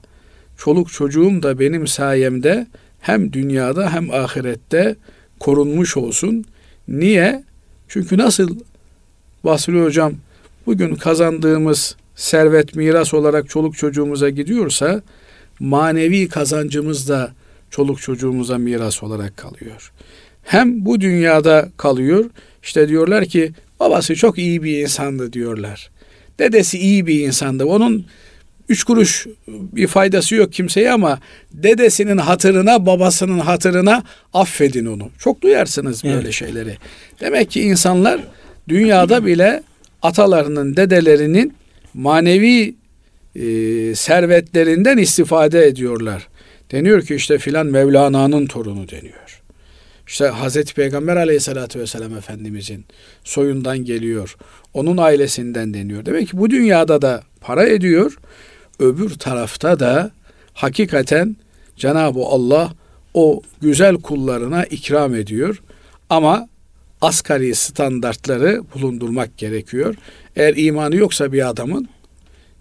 [0.58, 2.68] çoluk çocuğum da benim sayemde
[3.00, 4.96] hem dünyada hem ahirette
[5.42, 6.46] korunmuş olsun.
[6.88, 7.44] Niye?
[7.88, 8.60] Çünkü nasıl
[9.44, 10.14] Basri Hocam
[10.66, 15.02] bugün kazandığımız servet miras olarak çoluk çocuğumuza gidiyorsa
[15.60, 17.32] manevi kazancımız da
[17.70, 19.92] çoluk çocuğumuza miras olarak kalıyor.
[20.44, 22.26] Hem bu dünyada kalıyor.
[22.64, 25.90] İşte diyorlar ki babası çok iyi bir insandı diyorlar.
[26.40, 27.66] Dedesi iyi bir insandı.
[27.66, 28.06] Onun
[28.70, 31.20] üç kuruş bir faydası yok kimseye ama
[31.52, 35.10] dedesinin hatırına, babasının hatırına affedin onu.
[35.20, 36.34] Çok duyarsınız böyle Evet.
[36.34, 36.78] şeyleri.
[37.22, 38.22] Demek ki insanlar
[38.70, 39.64] dünyada bile
[40.02, 41.54] atalarının, dedelerinin
[41.94, 42.76] manevi
[43.36, 43.46] e,
[43.96, 46.28] servetlerinden istifade ediyorlar.
[46.72, 49.42] Deniyor ki işte filan Mevlana'nın torunu deniyor.
[50.08, 52.86] İşte Hazreti Peygamber aleyhissalatü vesselam Efendimizin
[53.24, 54.36] soyundan geliyor.
[54.74, 56.06] Onun ailesinden deniyor.
[56.06, 58.18] Demek ki bu dünyada da para ediyor.
[58.82, 60.12] Öbür tarafta da
[60.54, 61.36] hakikaten
[61.76, 62.74] Cenab-ı Allah
[63.14, 65.62] o güzel kullarına ikram ediyor.
[66.10, 66.48] Ama
[67.02, 69.96] asgari standartları bulundurmak gerekiyor.
[70.36, 71.90] Eğer imanı yoksa bir adamın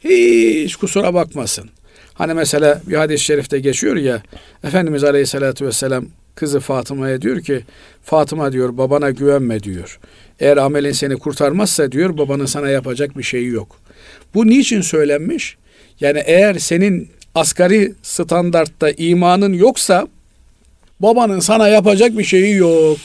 [0.05, 1.71] hiç kusura bakmasın.
[2.15, 4.23] Hani mesela bir hadis-i şerifte geçiyor ya
[4.65, 6.05] Efendimiz Aleyhisselatü Vesselam
[6.35, 7.65] kızı Fatıma'ya diyor ki
[8.03, 10.01] Fatıma diyor babana güvenme diyor.
[10.41, 13.77] Eğer amelin seni kurtarmazsa diyor babanın sana yapacak bir şeyi yok.
[14.35, 15.57] Bu niçin söylenmiş?
[16.01, 20.09] Yani eğer senin asgari standartta imanın yoksa
[21.01, 22.99] babanın sana yapacak bir şeyi yok.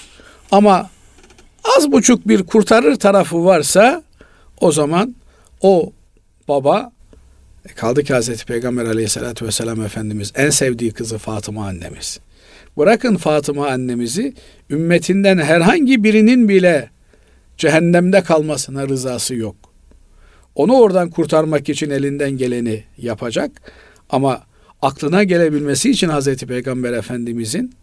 [0.51, 0.89] Ama
[1.77, 4.03] az buçuk bir kurtarır tarafı varsa
[4.61, 5.15] o zaman
[5.61, 5.91] o
[6.47, 6.91] baba
[7.69, 12.19] e, kaldı ki Hazreti Peygamber aleyhissalatü vesselam Efendimiz en sevdiği kızı Fatıma annemiz.
[12.77, 14.33] Bırakın Fatıma annemizi
[14.69, 16.89] ümmetinden herhangi birinin bile
[17.57, 19.55] cehennemde kalmasına rızası yok.
[20.55, 23.51] Onu oradan kurtarmak için elinden geleni yapacak
[24.09, 24.41] ama
[24.81, 27.73] aklına gelebilmesi için Hazreti Peygamber Efendimizin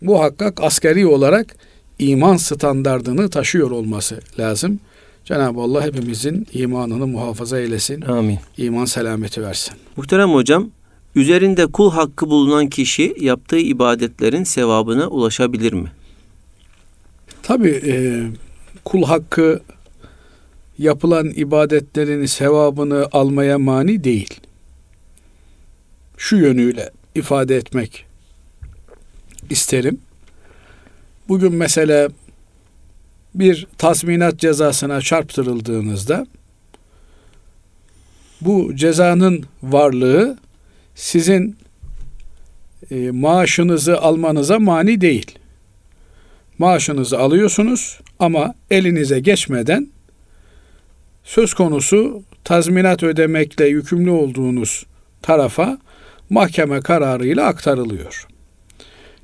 [0.00, 1.56] muhakkak askeri olarak
[1.98, 4.80] iman standardını taşıyor olması lazım.
[5.24, 8.00] Cenab-ı Allah hepimizin imanını muhafaza eylesin.
[8.00, 8.38] Amin.
[8.56, 9.74] İman selameti versin.
[9.96, 10.70] Muhterem hocam,
[11.14, 15.92] üzerinde kul hakkı bulunan kişi yaptığı ibadetlerin sevabına ulaşabilir mi?
[17.42, 18.22] Tabi e,
[18.84, 19.60] kul hakkı
[20.78, 24.40] yapılan ibadetlerin sevabını almaya mani değil.
[26.16, 28.06] Şu yönüyle ifade etmek
[29.50, 29.98] isterim.
[31.28, 32.08] Bugün mesela
[33.34, 36.26] bir tazminat cezasına çarptırıldığınızda
[38.40, 40.38] bu cezanın varlığı
[40.94, 41.56] sizin
[42.90, 45.38] e, maaşınızı almanıza mani değil.
[46.58, 49.88] Maaşınızı alıyorsunuz ama elinize geçmeden
[51.26, 54.86] söz konusu tazminat ödemekle yükümlü olduğunuz
[55.22, 55.78] tarafa
[56.30, 58.26] mahkeme kararıyla aktarılıyor.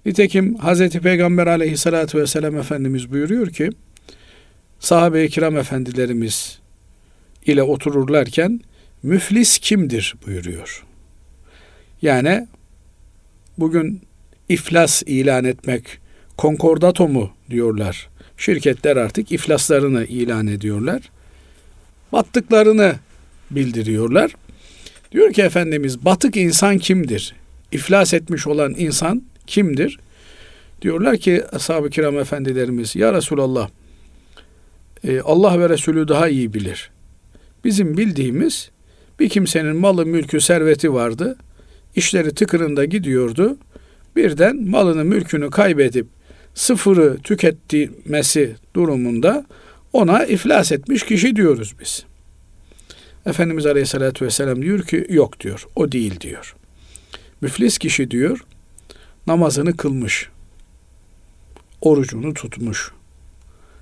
[0.06, 0.90] Nitekim Hz.
[0.90, 3.70] Peygamber aleyhissalatü vesselam Efendimiz buyuruyor ki
[4.78, 6.58] sahabe-i kiram efendilerimiz
[7.46, 8.60] ile otururlarken
[9.02, 10.84] müflis kimdir buyuruyor.
[12.02, 12.46] Yani
[13.58, 14.00] bugün
[14.48, 15.98] iflas ilan etmek
[16.36, 18.08] konkordato mu diyorlar.
[18.36, 21.02] Şirketler artık iflaslarını ilan ediyorlar.
[22.12, 22.94] Battıklarını
[23.50, 24.34] bildiriyorlar.
[25.12, 27.34] Diyor ki Efendimiz batık insan kimdir?
[27.72, 29.98] İflas etmiş olan insan kimdir?
[30.82, 33.68] Diyorlar ki ashab-ı kiram efendilerimiz ya Resulallah
[35.04, 36.90] e, Allah ve Resulü daha iyi bilir.
[37.64, 38.70] Bizim bildiğimiz
[39.20, 41.36] bir kimsenin malı, mülkü, serveti vardı.
[41.96, 43.56] İşleri tıkırında gidiyordu.
[44.16, 46.06] Birden malını, mülkünü kaybedip
[46.54, 49.46] sıfırı tüketmesi durumunda
[49.92, 52.04] ona iflas etmiş kişi diyoruz biz.
[53.26, 55.66] Efendimiz Aleyhisselatü Vesselam diyor ki yok diyor.
[55.76, 56.56] O değil diyor.
[57.40, 58.44] Müflis kişi diyor
[59.26, 60.28] namazını kılmış.
[61.80, 62.92] Orucunu tutmuş.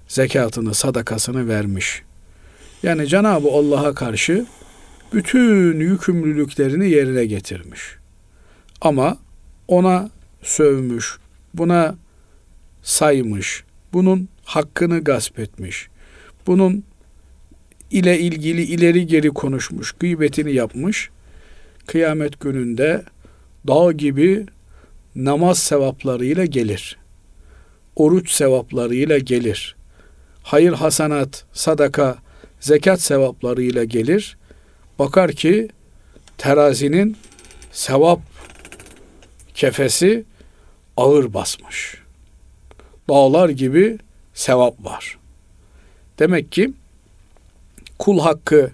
[0.09, 2.03] Zekatını, sadakasını vermiş.
[2.83, 4.47] Yani Cenab-ı Allah'a karşı
[5.13, 7.81] bütün yükümlülüklerini yerine getirmiş.
[8.81, 9.19] Ama
[9.69, 10.11] ona
[10.43, 11.19] sövmüş,
[11.55, 11.95] buna
[12.83, 15.89] saymış, bunun hakkını gasp etmiş,
[16.47, 16.85] bunun
[17.91, 21.11] ile ilgili ileri geri konuşmuş, gıybetini yapmış.
[21.87, 23.03] Kıyamet gününde
[23.69, 24.47] dağ gibi
[25.15, 26.99] namaz sevaplarıyla gelir.
[27.97, 29.77] oruç sevaplarıyla gelir.
[30.43, 32.19] Hayır hasanat, sadaka,
[32.61, 34.37] zekat sevaplarıyla gelir.
[34.99, 35.69] Bakar ki
[36.39, 37.17] terazinin
[37.73, 38.21] sevap
[39.55, 40.25] kefesi
[40.97, 41.99] ağır basmış.
[43.09, 43.99] Dağlar gibi
[44.35, 45.19] sevap var.
[46.21, 46.73] Demek ki
[47.99, 48.71] kul hakkı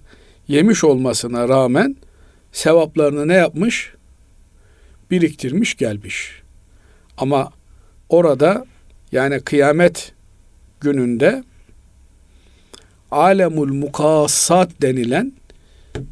[0.48, 1.96] yemiş olmasına rağmen
[2.52, 3.92] sevaplarını ne yapmış?
[5.10, 6.42] Biriktirmiş gelmiş.
[7.18, 7.52] Ama
[8.08, 8.66] orada
[9.12, 10.12] yani kıyamet
[10.80, 11.44] gününde
[13.10, 15.32] alemul mukassat denilen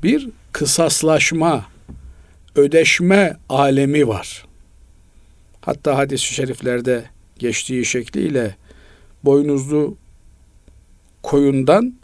[0.03, 1.67] bir kısaslaşma,
[2.55, 4.47] ödeşme alemi var.
[5.61, 7.05] Hatta hadis-i şeriflerde
[7.39, 8.57] geçtiği şekliyle
[9.25, 9.97] boynuzlu
[11.25, 11.95] koyundan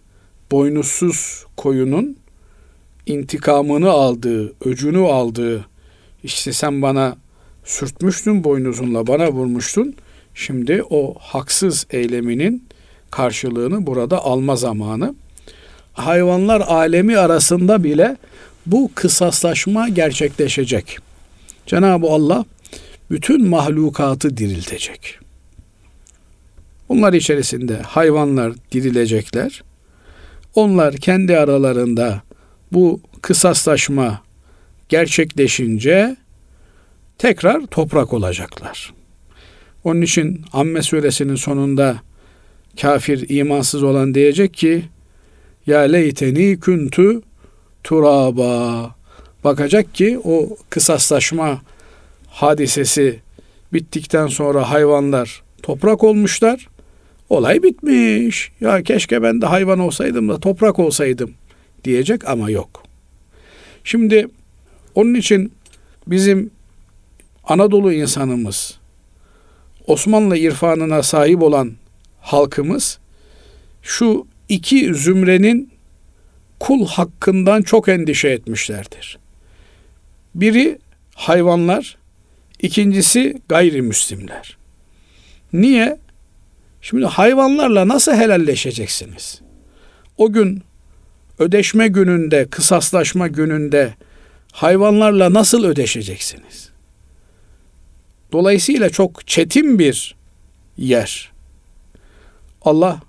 [0.51, 2.17] boynuzsuz koyunun
[3.07, 5.67] intikamını aldığı, öcünü aldığı,
[6.25, 7.17] işte sen bana
[7.65, 9.95] sürtmüştün boynuzunla, bana vurmuştun.
[10.35, 12.65] Şimdi o haksız eyleminin
[13.11, 15.15] karşılığını burada alma zamanı.
[15.93, 18.17] Hayvanlar alemi arasında bile
[18.67, 20.99] bu kısaslaşma gerçekleşecek.
[21.67, 22.45] Cenab-ı Allah
[23.11, 25.19] bütün mahlukatı diriltecek.
[26.91, 29.63] Bunlar içerisinde hayvanlar dirilecekler.
[30.55, 32.23] Onlar kendi aralarında
[32.73, 34.23] bu kısaslaşma
[34.89, 36.17] gerçekleşince
[37.19, 38.93] tekrar toprak olacaklar.
[39.85, 41.97] Onun için Amme suresinin sonunda
[42.81, 44.85] kafir imansız olan diyecek ki
[45.67, 47.23] ya leyteni kuntu
[47.85, 48.95] turaba
[49.45, 51.63] bakacak ki o kısaslaşma
[52.29, 53.21] hadisesi
[53.73, 56.69] bittikten sonra hayvanlar toprak olmuşlar.
[57.31, 58.53] Olay bitmiş.
[58.61, 61.35] Ya keşke ben de hayvan olsaydım da toprak olsaydım
[61.85, 62.83] diyecek ama yok.
[63.85, 64.29] Şimdi
[64.95, 65.53] onun için
[66.07, 66.51] bizim
[67.45, 68.79] Anadolu insanımız
[69.87, 71.73] Osmanlı irfanına sahip olan
[72.21, 72.99] halkımız
[73.83, 75.71] şu iki zümrenin
[76.61, 79.19] kul hakkından çok endişe etmişlerdir.
[80.35, 80.79] Biri
[81.15, 81.97] hayvanlar,
[82.61, 84.57] ikincisi gayrimüslimler.
[85.53, 85.99] Niye?
[86.81, 89.41] Şimdi hayvanlarla nasıl helalleşeceksiniz?
[90.17, 90.63] O gün
[91.39, 93.95] ödeşme gününde, kısaslaşma gününde
[94.53, 96.71] hayvanlarla nasıl ödeşeceksiniz?
[98.33, 100.17] Dolayısıyla çok çetin bir
[100.77, 101.33] yer.
[102.63, 103.01] Allah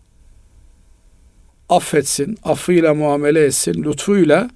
[1.69, 4.49] affetsin, affıyla muamele etsin, lütfuyla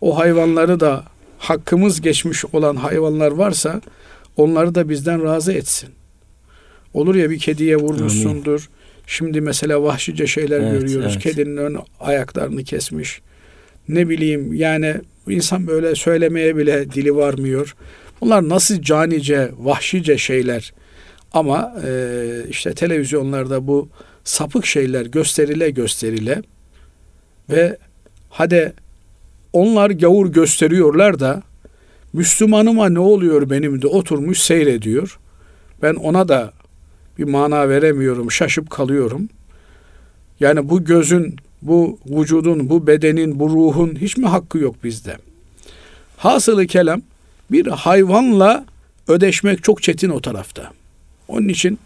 [0.00, 1.04] o hayvanları da
[1.38, 3.80] hakkımız geçmiş olan hayvanlar varsa
[4.36, 5.90] onları da bizden razı etsin.
[6.96, 8.50] Olur ya bir kediye vurmuşsundur.
[8.50, 8.68] Amin.
[9.06, 11.12] Şimdi mesela vahşice şeyler evet, görüyoruz.
[11.12, 11.22] Evet.
[11.22, 13.20] Kedinin ön ayaklarını kesmiş.
[13.88, 14.94] Ne bileyim yani
[15.28, 17.76] insan böyle söylemeye bile dili varmıyor.
[18.20, 20.72] Bunlar nasıl canice, vahşice şeyler.
[21.32, 23.88] Ama e, işte televizyonlarda bu
[24.24, 26.42] sapık şeyler gösterile gösterile
[27.50, 27.76] ve
[28.30, 28.72] hade
[29.52, 31.42] onlar gavur gösteriyorlar da
[32.12, 35.18] Müslümanıma ne oluyor benim de oturmuş seyrediyor.
[35.82, 36.55] Ben ona da
[37.18, 39.28] bir mana veremiyorum, şaşıp kalıyorum.
[40.40, 45.16] Yani bu gözün, bu vücudun, bu bedenin, bu ruhun hiç mi hakkı yok bizde?
[46.16, 47.02] Hasılı kelam
[47.50, 48.64] bir hayvanla
[49.08, 50.72] ödeşmek çok çetin o tarafta.
[51.28, 51.78] Onun için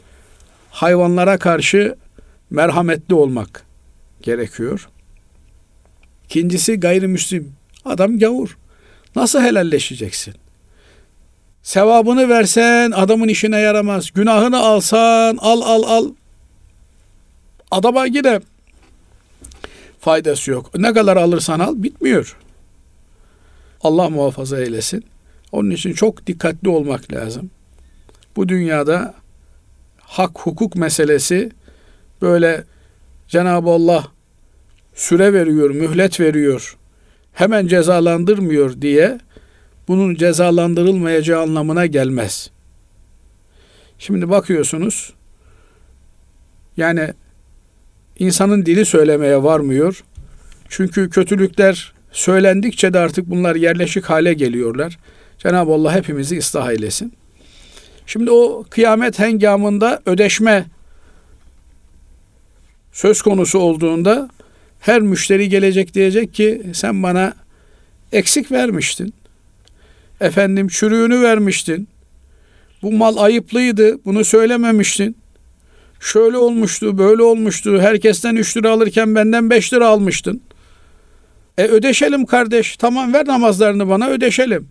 [0.71, 1.97] hayvanlara karşı
[2.51, 3.65] merhametli olmak
[4.23, 4.89] gerekiyor.
[6.25, 7.53] İkincisi gayrimüslim.
[7.85, 8.59] Adam gavur.
[9.17, 10.35] Nasıl helalleşeceksin?
[11.63, 14.11] Sevabını versen adamın işine yaramaz.
[14.11, 16.13] Günahını alsan al al al.
[17.71, 18.41] Adama yine
[20.01, 20.79] faydası yok.
[20.79, 22.37] Ne kadar alırsan al bitmiyor.
[23.83, 25.05] Allah muhafaza eylesin.
[25.53, 27.51] Onun için çok dikkatli olmak lazım.
[28.37, 29.15] Bu dünyada
[30.01, 31.51] hak hukuk meselesi
[32.23, 32.65] böyle
[33.29, 34.07] Cenab-ı Allah
[34.95, 36.77] süre veriyor, mühlet veriyor,
[37.33, 39.19] hemen cezalandırmıyor diye
[39.91, 42.51] bunun cezalandırılmayacağı anlamına gelmez.
[43.99, 45.13] Şimdi bakıyorsunuz
[46.77, 47.15] yani
[48.19, 50.05] insanın dili söylemeye varmıyor.
[50.69, 54.99] Çünkü kötülükler söylendikçe de artık bunlar yerleşik hale geliyorlar.
[55.39, 57.13] Cenab-ı Allah hepimizi ıslah eylesin.
[58.07, 60.67] Şimdi o kıyamet hengamında ödeşme
[62.93, 64.31] söz konusu olduğunda
[64.81, 67.35] her müşteri gelecek diyecek ki sen bana
[68.13, 69.15] eksik vermiştin.
[70.21, 71.89] Efendim çürüğünü vermiştin.
[72.83, 74.05] Bu mal ayıplıydı.
[74.05, 75.17] Bunu söylememiştin.
[76.01, 77.81] Şöyle olmuştu, böyle olmuştu.
[77.81, 80.41] Herkesten 3 lira alırken benden 5 lira almıştın.
[81.59, 82.77] E ödeşelim kardeş.
[82.77, 84.69] Tamam ver namazlarını bana ödeşelim.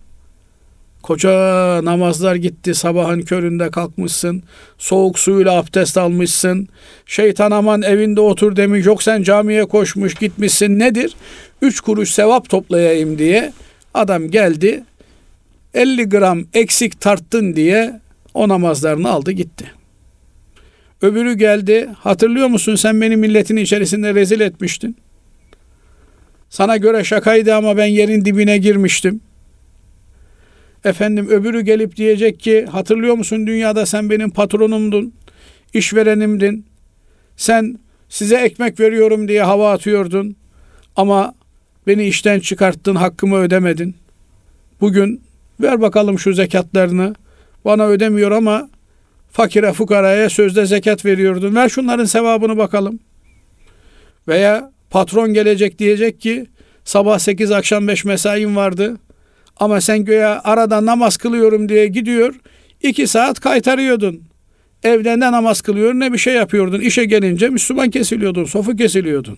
[1.03, 1.31] Koca
[1.85, 2.75] namazlar gitti.
[2.75, 4.43] Sabahın köründe kalkmışsın.
[4.77, 6.67] Soğuk suyla abdest almışsın.
[7.05, 8.85] Şeytan aman evinde otur demiş.
[8.85, 10.79] Yok sen camiye koşmuş gitmişsin.
[10.79, 11.15] Nedir?
[11.61, 13.53] Üç kuruş sevap toplayayım diye
[13.93, 14.83] adam geldi.
[15.73, 18.01] 50 gram eksik tarttın diye
[18.33, 19.71] o namazlarını aldı gitti.
[21.01, 21.89] Öbürü geldi.
[21.97, 24.97] Hatırlıyor musun sen beni milletin içerisinde rezil etmiştin.
[26.49, 29.21] Sana göre şakaydı ama ben yerin dibine girmiştim.
[30.85, 35.13] Efendim öbürü gelip diyecek ki hatırlıyor musun dünyada sen benim patronumdun,
[35.73, 36.65] işverenimdin.
[37.37, 40.35] Sen size ekmek veriyorum diye hava atıyordun
[40.95, 41.35] ama
[41.87, 43.95] beni işten çıkarttın, hakkımı ödemedin.
[44.81, 45.21] Bugün
[45.59, 47.15] ver bakalım şu zekatlarını.
[47.65, 48.69] Bana ödemiyor ama
[49.31, 51.55] fakire fukaraya sözde zekat veriyordun.
[51.55, 52.99] Ver şunların sevabını bakalım.
[54.27, 56.45] Veya patron gelecek diyecek ki
[56.83, 58.97] sabah 8 akşam 5 mesain vardı.
[59.57, 62.35] Ama sen göya arada namaz kılıyorum diye gidiyor.
[62.81, 64.23] iki saat kaytarıyordun.
[64.83, 66.79] Evde ne namaz kılıyor ne bir şey yapıyordun.
[66.79, 69.37] İşe gelince Müslüman kesiliyordun, sofu kesiliyordun.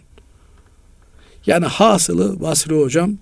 [1.45, 3.17] Yani hasılı Basri hocam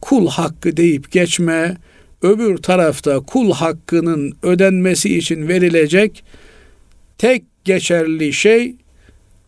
[0.00, 1.76] kul hakkı deyip geçme,
[2.22, 6.24] öbür tarafta kul hakkının ödenmesi için verilecek
[7.18, 8.76] tek geçerli şey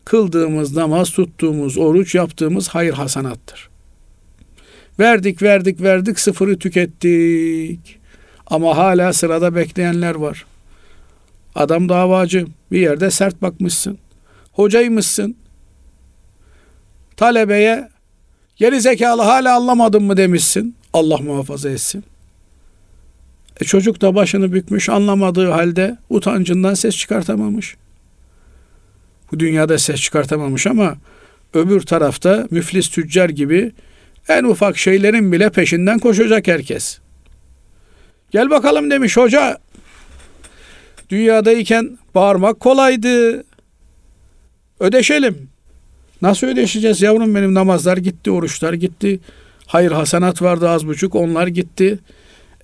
[0.05, 3.69] kıldığımız namaz, tuttuğumuz oruç, yaptığımız hayır hasanattır.
[4.99, 7.99] Verdik, verdik, verdik, sıfırı tükettik.
[8.47, 10.47] Ama hala sırada bekleyenler var.
[11.55, 13.99] Adam davacı, bir yerde sert bakmışsın.
[14.53, 15.37] Hocaymışsın.
[17.17, 17.89] Talebeye
[18.57, 20.77] geri zekalı hala anlamadın mı demişsin.
[20.93, 22.05] Allah muhafaza etsin.
[23.61, 27.77] E çocuk da başını bükmüş anlamadığı halde utancından ses çıkartamamış.
[29.33, 30.97] Bu dünyada ses çıkartamamış ama
[31.55, 33.73] öbür tarafta müflis tüccar gibi
[34.29, 36.99] en ufak şeylerin bile peşinden koşacak herkes.
[38.31, 39.59] Gel bakalım demiş hoca.
[41.11, 43.45] Dünyadayken bağırmak kolaydı.
[44.81, 45.49] Ödeşelim.
[46.23, 49.21] Nasıl ödeşeceğiz yavrum benim namazlar gitti, oruçlar gitti.
[49.67, 51.99] Hayır hasenat vardı az buçuk onlar gitti.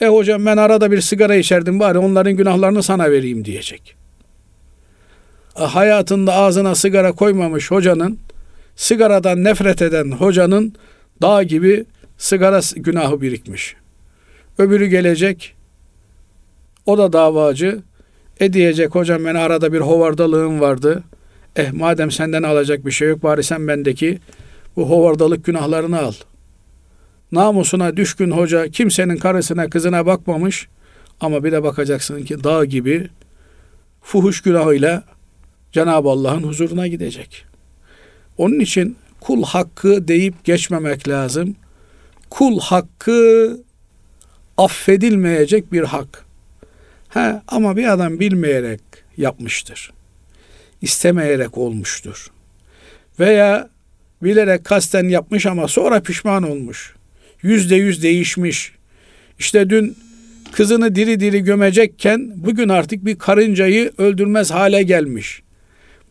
[0.00, 3.96] E hocam ben arada bir sigara içerdim bari onların günahlarını sana vereyim diyecek.
[5.58, 8.18] E, hayatında ağzına sigara koymamış hocanın,
[8.76, 10.74] sigaradan nefret eden hocanın
[11.22, 11.84] dağ gibi
[12.18, 13.76] sigara günahı birikmiş.
[14.58, 15.54] Öbürü gelecek,
[16.86, 17.82] o da davacı.
[18.40, 21.02] E diyecek hocam ben arada bir hovardalığım vardı.
[21.56, 24.18] Eh madem senden alacak bir şey yok bari sen bendeki
[24.76, 26.12] bu hovardalık günahlarını al.
[27.34, 30.68] Namusuna düşkün hoca kimsenin karısına kızına bakmamış
[31.20, 33.08] ama bir de bakacaksın ki dağ gibi
[34.02, 35.04] fuhuş günahıyla
[35.72, 37.44] Cenab-ı Allah'ın huzuruna gidecek.
[38.38, 41.56] Onun için kul hakkı deyip geçmemek lazım.
[42.30, 43.60] Kul hakkı
[44.56, 46.24] affedilmeyecek bir hak.
[47.08, 48.80] Ha, ama bir adam bilmeyerek
[49.16, 49.92] yapmıştır.
[50.82, 52.30] İstemeyerek olmuştur.
[53.20, 53.70] Veya
[54.22, 56.94] bilerek kasten yapmış ama sonra pişman olmuş.
[57.44, 58.72] Yüzde yüz değişmiş.
[59.38, 59.96] İşte dün
[60.52, 65.42] kızını diri diri gömecekken bugün artık bir karıncayı öldürmez hale gelmiş.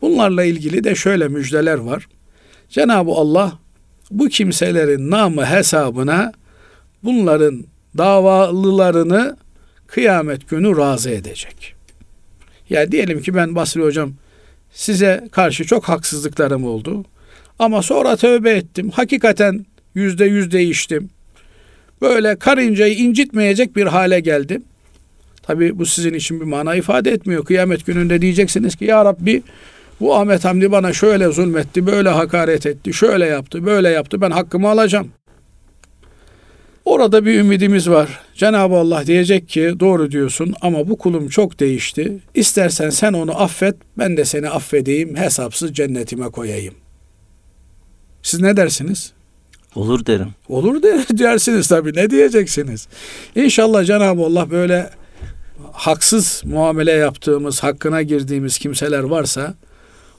[0.00, 2.08] Bunlarla ilgili de şöyle müjdeler var.
[2.68, 3.58] Cenab-ı Allah
[4.10, 6.32] bu kimselerin namı hesabına
[7.02, 7.64] bunların
[7.98, 9.36] davalılarını
[9.86, 11.74] kıyamet günü razı edecek.
[12.70, 14.12] Ya diyelim ki ben Basri hocam
[14.72, 17.04] size karşı çok haksızlıklarım oldu.
[17.58, 18.90] Ama sonra tövbe ettim.
[18.90, 21.10] Hakikaten yüzde yüz değiştim.
[22.02, 24.64] Böyle karıncayı incitmeyecek bir hale geldim.
[25.42, 27.44] Tabi bu sizin için bir mana ifade etmiyor.
[27.44, 29.42] Kıyamet gününde diyeceksiniz ki Ya Rabbi
[30.00, 34.20] bu Ahmet Hamdi bana şöyle zulmetti, böyle hakaret etti, şöyle yaptı, böyle yaptı.
[34.20, 35.10] Ben hakkımı alacağım.
[36.84, 38.20] Orada bir ümidimiz var.
[38.34, 42.18] Cenab-ı Allah diyecek ki doğru diyorsun ama bu kulum çok değişti.
[42.34, 46.74] İstersen sen onu affet, ben de seni affedeyim, hesapsız cennetime koyayım.
[48.22, 49.12] Siz ne dersiniz?
[49.74, 50.28] Olur derim.
[50.48, 50.82] Olur
[51.18, 51.94] dersiniz tabii.
[51.94, 52.88] Ne diyeceksiniz?
[53.36, 54.90] İnşallah Cenab-ı Allah böyle
[55.72, 59.54] haksız muamele yaptığımız, hakkına girdiğimiz kimseler varsa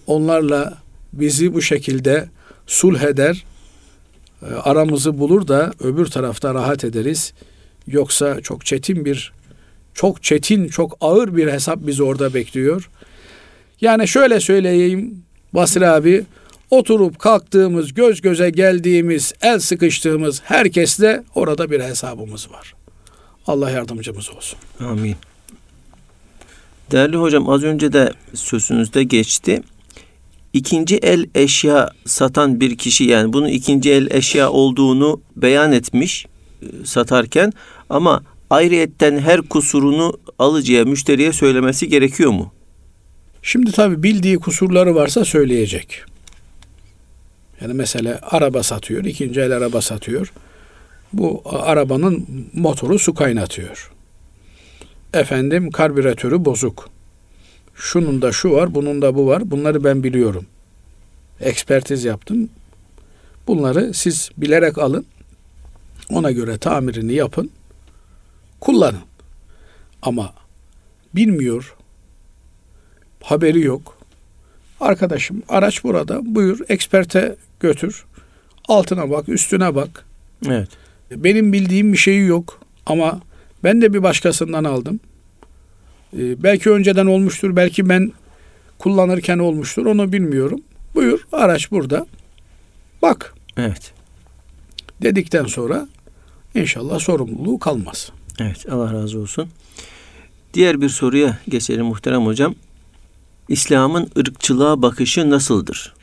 [0.08, 0.78] onlarla
[1.14, 2.30] bizi bu şekilde
[2.68, 3.46] sulh eder,
[4.42, 7.34] e, aramızı bulur da öbür tarafta rahat ederiz.
[7.88, 9.34] Yoksa çok çetin bir,
[9.94, 12.90] çok çetin, çok ağır bir hesap bizi orada bekliyor.
[13.82, 16.26] Yani şöyle söyleyeyim Basri abi,
[16.76, 22.74] oturup kalktığımız, göz göze geldiğimiz, el sıkıştığımız herkesle orada bir hesabımız var.
[23.48, 24.60] Allah yardımcımız olsun.
[24.80, 25.16] Amin.
[26.92, 29.62] Değerli hocam az önce de sözünüzde geçti.
[30.54, 36.26] İkinci el eşya satan bir kişi yani bunun ikinci el eşya olduğunu beyan etmiş
[36.62, 37.54] e, satarken
[37.90, 42.54] ama ayrıyetten her kusurunu alıcıya, müşteriye söylemesi gerekiyor mu?
[43.42, 46.04] Şimdi tabii bildiği kusurları varsa söyleyecek.
[47.62, 50.34] Yani mesela araba satıyor, ikinci el araba satıyor.
[51.14, 53.92] Bu arabanın motoru su kaynatıyor.
[55.14, 56.90] Efendim karbüratörü bozuk.
[57.76, 59.52] Şunun da şu var, bunun da bu var.
[59.52, 60.46] Bunları ben biliyorum.
[61.42, 62.50] Ekspertiz yaptım.
[63.48, 65.06] Bunları siz bilerek alın.
[66.10, 67.52] Ona göre tamirini yapın.
[68.60, 69.02] Kullanın.
[70.02, 70.34] Ama
[71.16, 71.76] bilmiyor,
[73.24, 73.98] haberi yok.
[74.80, 78.06] Arkadaşım araç burada buyur eksperte götür.
[78.68, 80.06] Altına bak üstüne bak.
[80.48, 80.70] Evet.
[81.12, 83.22] Benim bildiğim bir şeyi yok ama
[83.64, 85.00] ben de bir başkasından aldım.
[86.18, 88.12] Ee, belki önceden olmuştur belki ben
[88.80, 90.62] kullanırken olmuştur onu bilmiyorum.
[90.96, 92.06] Buyur araç burada.
[93.02, 93.94] Bak Evet.
[95.02, 95.88] dedikten sonra
[96.56, 98.12] inşallah sorumluluğu kalmaz.
[98.40, 98.66] Evet.
[98.72, 99.50] Allah razı olsun.
[100.54, 102.56] Diğer bir soruya geçelim muhterem hocam.
[103.50, 105.94] İslam'ın ırkçılığa bakışı nasıldır?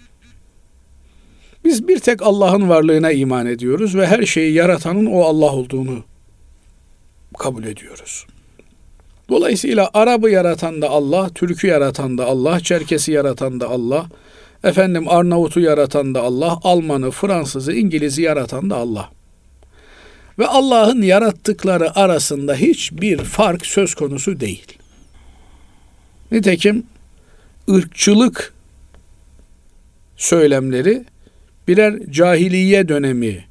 [1.65, 6.05] Biz bir tek Allah'ın varlığına iman ediyoruz ve her şeyi yaratanın o Allah olduğunu
[7.39, 8.27] kabul ediyoruz.
[9.29, 14.07] Dolayısıyla Arap'ı yaratan da Allah, Türk'ü yaratan da Allah, Çerkes'i yaratan da Allah,
[14.65, 19.11] efendim Arnavut'u yaratan da Allah, Alman'ı, Fransız'ı, İngiliz'i yaratan da Allah.
[20.39, 24.79] Ve Allah'ın yarattıkları arasında hiçbir fark söz konusu değil.
[26.33, 26.87] Nitekim
[27.71, 28.55] ırkçılık
[30.17, 31.05] söylemleri
[31.69, 33.45] birer cahiliye dönemi,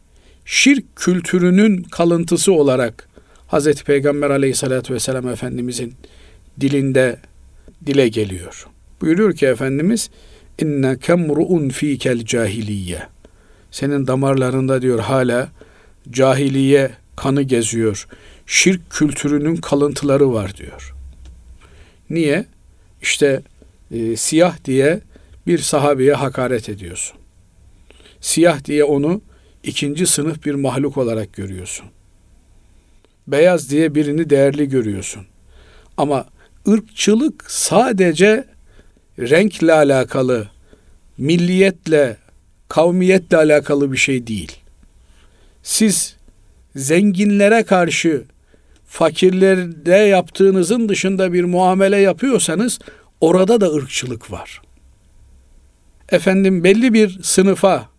[0.45, 3.07] şirk kültürünün kalıntısı olarak
[3.51, 3.83] Hz.
[3.83, 5.93] Peygamber aleyhissalatü vesselam Efendimizin
[6.61, 7.19] dilinde
[7.85, 8.67] dile geliyor.
[9.01, 10.09] Buyuruyor ki Efendimiz
[10.61, 13.01] inne kemruun fikel cahiliye.
[13.71, 15.49] Senin damarlarında diyor hala
[16.09, 18.07] cahiliye kanı geziyor.
[18.45, 20.93] Şirk kültürünün kalıntıları var diyor.
[22.09, 22.45] Niye?
[23.01, 23.41] İşte
[23.91, 24.99] e, siyah diye
[25.47, 27.20] bir sahabeye hakaret ediyorsun.
[28.21, 29.21] Siyah diye onu
[29.63, 31.85] ikinci sınıf bir mahluk olarak görüyorsun.
[33.27, 35.21] Beyaz diye birini değerli görüyorsun.
[35.97, 36.25] Ama
[36.67, 38.45] ırkçılık sadece
[39.19, 40.49] renkle alakalı,
[41.17, 42.17] milliyetle,
[42.67, 44.57] kavmiyetle alakalı bir şey değil.
[45.63, 46.15] Siz
[46.75, 48.23] zenginlere karşı
[48.87, 52.79] fakirlerde yaptığınızın dışında bir muamele yapıyorsanız
[53.21, 54.61] orada da ırkçılık var.
[56.09, 57.90] Efendim belli bir sınıfa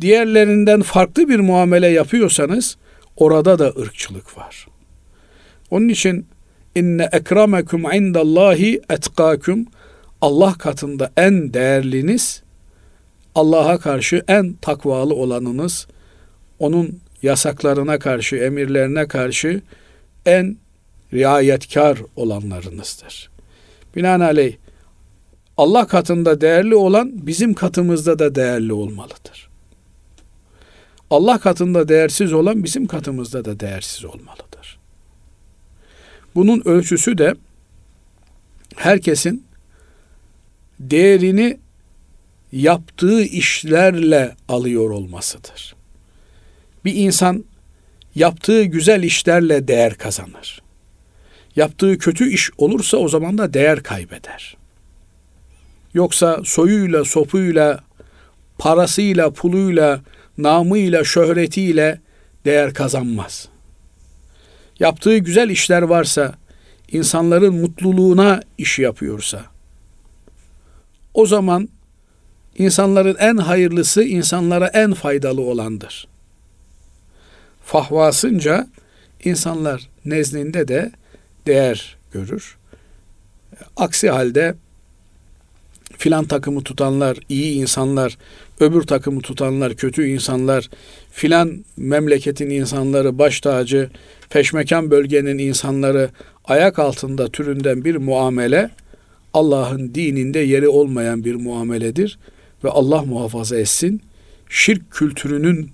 [0.00, 2.76] diğerlerinden farklı bir muamele yapıyorsanız
[3.16, 4.66] orada da ırkçılık var.
[5.70, 6.26] Onun için
[6.74, 9.66] inne ekremekum indallahi etkakum
[10.20, 12.42] Allah katında en değerliniz
[13.34, 15.86] Allah'a karşı en takvalı olanınız
[16.58, 19.62] onun yasaklarına karşı, emirlerine karşı
[20.26, 20.56] en
[21.12, 23.30] riayetkar olanlarınızdır.
[23.96, 24.56] Binaenaleyh
[25.56, 29.53] Allah katında değerli olan bizim katımızda da değerli olmalıdır.
[31.14, 34.78] Allah katında değersiz olan bizim katımızda da değersiz olmalıdır.
[36.34, 37.34] Bunun ölçüsü de
[38.76, 39.46] herkesin
[40.80, 41.58] değerini
[42.52, 45.74] yaptığı işlerle alıyor olmasıdır.
[46.84, 47.44] Bir insan
[48.14, 50.62] yaptığı güzel işlerle değer kazanır.
[51.56, 54.56] Yaptığı kötü iş olursa o zaman da değer kaybeder.
[55.94, 57.84] Yoksa soyuyla, sopuyla,
[58.58, 60.00] parasıyla, puluyla,
[60.38, 62.00] namıyla, şöhretiyle
[62.44, 63.48] değer kazanmaz.
[64.80, 66.34] Yaptığı güzel işler varsa,
[66.92, 69.44] insanların mutluluğuna iş yapıyorsa,
[71.14, 71.68] o zaman
[72.58, 76.08] insanların en hayırlısı, insanlara en faydalı olandır.
[77.64, 78.66] Fahvasınca
[79.24, 80.92] insanlar nezdinde de
[81.46, 82.56] değer görür.
[83.76, 84.54] Aksi halde
[85.98, 88.18] filan takımı tutanlar iyi insanlar,
[88.60, 90.70] öbür takımı tutanlar kötü insanlar,
[91.10, 93.90] filan memleketin insanları baş tacı,
[94.28, 96.10] feşmekan bölgenin insanları
[96.44, 98.70] ayak altında türünden bir muamele
[99.34, 102.18] Allah'ın dininde yeri olmayan bir muameledir
[102.64, 104.02] ve Allah muhafaza etsin
[104.48, 105.70] şirk kültürünün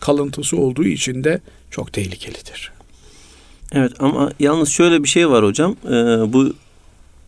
[0.00, 2.72] kalıntısı olduğu için de çok tehlikelidir.
[3.72, 5.76] Evet ama yalnız şöyle bir şey var hocam.
[5.84, 5.92] Ee,
[6.32, 6.54] bu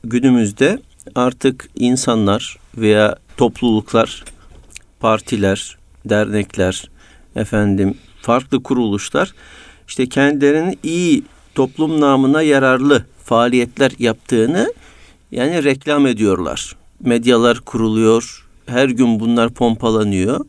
[0.05, 0.79] günümüzde
[1.15, 4.25] artık insanlar veya topluluklar,
[5.07, 6.91] partiler, dernekler,
[7.37, 9.35] efendim farklı kuruluşlar
[9.89, 11.23] işte kendilerinin iyi
[11.55, 14.73] toplum namına yararlı faaliyetler yaptığını
[15.31, 16.77] yani reklam ediyorlar.
[17.01, 18.47] Medyalar kuruluyor.
[18.67, 20.45] Her gün bunlar pompalanıyor.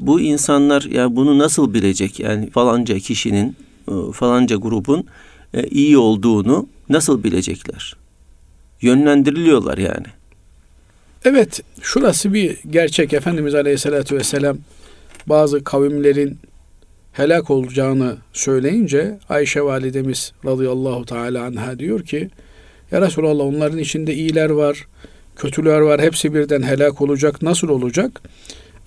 [0.00, 2.20] Bu insanlar ya bunu nasıl bilecek?
[2.20, 3.56] Yani falanca kişinin
[3.88, 5.06] e, falanca grubun
[5.54, 7.96] e, iyi olduğunu nasıl bilecekler?
[8.82, 10.17] Yönlendiriliyorlar yani.
[11.24, 13.12] Evet, şurası bir gerçek.
[13.12, 14.58] Efendimiz Aleyhisselatü Vesselam
[15.26, 16.38] bazı kavimlerin
[17.12, 22.30] helak olacağını söyleyince Ayşe validemiz radıyallahu teala anha diyor ki
[22.90, 24.86] Ya Resulallah onların içinde iyiler var,
[25.36, 27.42] kötüler var, hepsi birden helak olacak.
[27.42, 28.22] Nasıl olacak?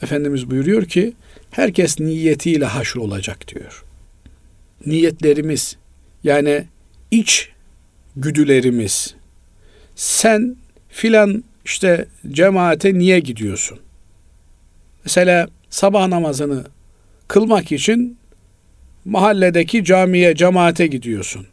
[0.01, 1.13] Efendimiz buyuruyor ki
[1.51, 3.83] herkes niyetiyle haşr olacak diyor.
[4.85, 5.77] Niyetlerimiz
[6.23, 6.65] yani
[7.11, 7.49] iç
[8.15, 9.15] güdülerimiz.
[9.95, 10.55] Sen
[10.89, 13.79] filan işte cemaate niye gidiyorsun?
[15.05, 16.63] Mesela sabah namazını
[17.27, 18.17] kılmak için
[19.05, 21.47] mahalledeki camiye, cemaate gidiyorsun.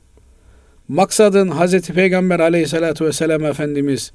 [0.88, 4.12] Maksadın Hazreti Peygamber aleyhissalatü vesselam Efendimiz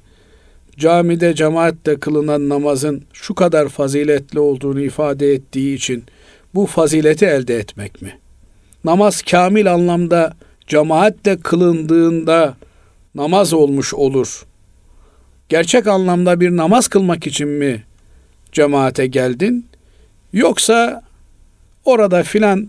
[0.78, 6.04] camide cemaatle kılınan namazın şu kadar faziletli olduğunu ifade ettiği için
[6.54, 8.18] bu fazileti elde etmek mi?
[8.84, 10.32] Namaz kamil anlamda
[10.66, 12.56] cemaatle kılındığında
[13.14, 14.46] namaz olmuş olur.
[15.48, 17.82] Gerçek anlamda bir namaz kılmak için mi
[18.52, 19.66] cemaate geldin?
[20.32, 21.02] Yoksa
[21.84, 22.68] orada filan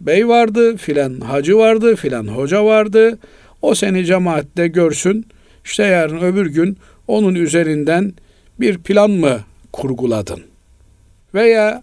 [0.00, 3.18] bey vardı, filan hacı vardı, filan hoca vardı.
[3.62, 5.26] O seni cemaatte görsün.
[5.64, 6.78] İşte yarın öbür gün
[7.08, 8.12] onun üzerinden
[8.60, 9.40] bir plan mı
[9.72, 10.42] kurguladın?
[11.34, 11.82] Veya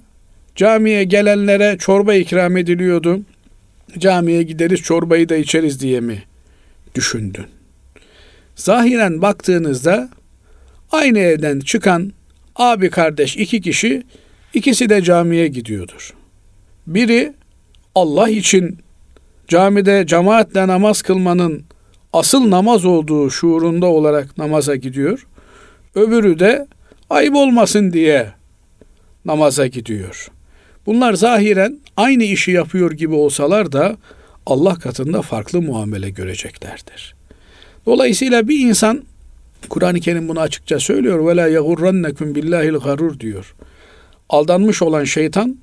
[0.56, 3.22] camiye gelenlere çorba ikram ediliyordu.
[3.98, 6.24] Camiye gideriz çorbayı da içeriz diye mi
[6.96, 7.46] düşündün?
[8.56, 10.10] Zahiren baktığınızda
[10.92, 12.12] aynı evden çıkan
[12.56, 14.04] abi kardeş iki kişi
[14.54, 16.14] ikisi de camiye gidiyordur.
[16.88, 17.34] Biri
[17.96, 18.80] Allah için
[19.48, 21.64] camide cemaatle namaz kılmanın
[22.14, 25.28] asıl namaz olduğu şuurunda olarak namaza gidiyor.
[25.96, 26.68] Öbürü de
[27.10, 28.32] ayıp olmasın diye
[29.26, 30.32] namaza gidiyor.
[30.86, 33.98] Bunlar zahiren aynı işi yapıyor gibi olsalar da
[34.46, 37.21] Allah katında farklı muamele göreceklerdir.
[37.86, 39.04] Dolayısıyla bir insan
[39.70, 41.28] Kur'an-ı Kerim bunu açıkça söylüyor.
[41.28, 43.56] Ve la yagurrannekum billahil garur diyor.
[44.30, 45.58] Aldanmış olan şeytan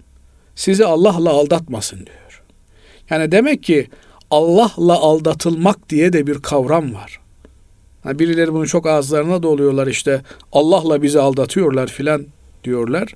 [0.54, 2.42] sizi Allah'la aldatmasın diyor.
[3.10, 3.88] Yani demek ki
[4.30, 7.20] Allah'la aldatılmak diye de bir kavram var.
[8.04, 12.26] Yani birileri bunu çok ağızlarına doluyorlar işte Allah'la bizi aldatıyorlar filan
[12.64, 13.14] diyorlar.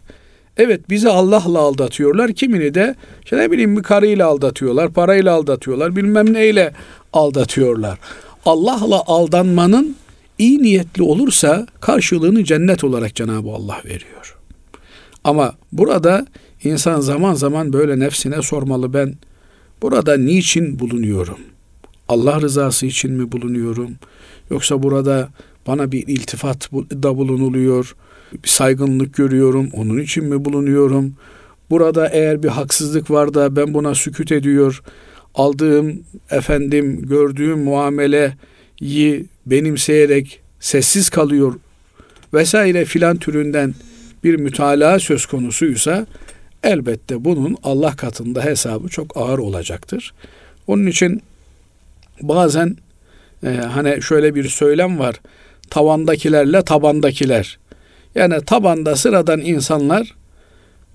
[0.57, 2.33] Evet bizi Allah'la aldatıyorlar.
[2.33, 2.95] Kimini de
[3.25, 6.73] işte ne bileyim bir karıyla aldatıyorlar, parayla aldatıyorlar, bilmem neyle
[7.13, 7.99] aldatıyorlar.
[8.47, 9.97] Allah'la aldanmanın
[10.38, 14.38] iyi niyetli olursa karşılığını cennet olarak Cenab-ı Allah veriyor.
[15.24, 16.26] Ama burada
[16.64, 19.14] insan zaman zaman böyle nefsine sormalı ben
[19.82, 21.38] burada niçin bulunuyorum?
[22.09, 23.90] Allah rızası için mi bulunuyorum?
[24.51, 25.28] Yoksa burada
[25.66, 27.97] bana bir iltifat da bulunuluyor,
[28.32, 31.14] bir saygınlık görüyorum, onun için mi bulunuyorum?
[31.70, 34.82] Burada eğer bir haksızlık var da ben buna sükut ediyor,
[35.35, 41.55] aldığım efendim gördüğüm muameleyi benimseyerek sessiz kalıyor
[42.35, 43.74] vesaire filan türünden
[44.24, 46.07] bir mütalaa söz konusuysa
[46.62, 50.14] elbette bunun Allah katında hesabı çok ağır olacaktır.
[50.66, 51.22] Onun için
[52.22, 52.76] bazen
[53.45, 55.16] e, hani şöyle bir söylem var.
[55.70, 57.59] Tavandakilerle tabandakiler.
[58.14, 60.14] Yani tabanda sıradan insanlar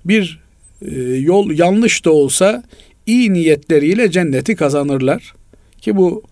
[0.05, 0.39] bir
[0.81, 2.63] e, yol yanlış da olsa
[3.07, 5.33] iyi niyetleriyle cenneti kazanırlar.
[5.81, 6.23] Ki bu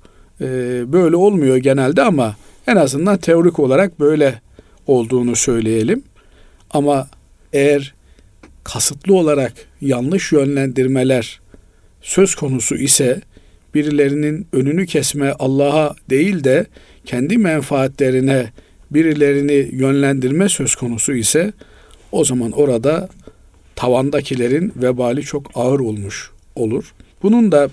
[0.41, 0.47] e,
[0.93, 2.35] böyle olmuyor genelde ama
[2.67, 4.41] en azından teorik olarak böyle
[4.87, 6.03] olduğunu söyleyelim.
[6.71, 7.07] Ama
[7.53, 7.93] eğer
[8.63, 11.39] kasıtlı olarak yanlış yönlendirmeler
[12.01, 13.21] söz konusu ise
[13.75, 16.65] birilerinin önünü kesme Allah'a değil de
[17.05, 18.51] kendi menfaatlerine
[18.91, 21.53] birilerini yönlendirme söz konusu ise
[22.11, 23.09] o zaman orada
[23.75, 26.93] tavandakilerin vebali çok ağır olmuş olur.
[27.21, 27.69] Bunun da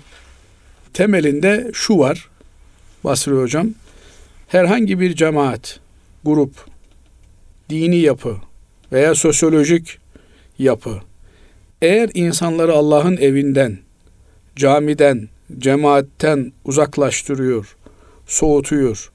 [0.93, 2.29] temelinde şu var
[3.03, 3.69] Basri Hocam.
[4.47, 5.79] Herhangi bir cemaat,
[6.25, 6.65] grup,
[7.69, 8.37] dini yapı
[8.91, 9.97] veya sosyolojik
[10.59, 11.01] yapı
[11.83, 13.77] eğer insanları Allah'ın evinden,
[14.55, 15.29] camiden,
[15.59, 17.75] cemaatten uzaklaştırıyor,
[18.27, 19.11] soğutuyor,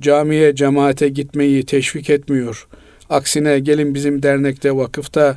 [0.00, 2.68] camiye, cemaate gitmeyi teşvik etmiyor.
[3.10, 5.36] Aksine gelin bizim dernekte, vakıfta,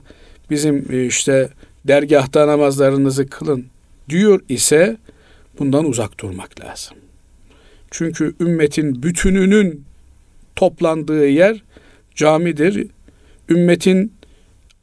[0.50, 1.50] bizim e, işte
[1.88, 3.66] dergahta namazlarınızı kılın
[4.10, 4.98] diyor ise
[5.60, 6.98] bundan uzak durmak lazım.
[7.92, 9.84] Çünkü ümmetin bütününün
[10.56, 11.64] toplandığı yer
[12.16, 12.88] camidir.
[13.50, 14.14] Ümmetin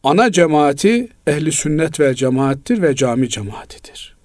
[0.03, 4.16] ana cemaati ehli sünnet ve cemaattir ve cami cemaatidir.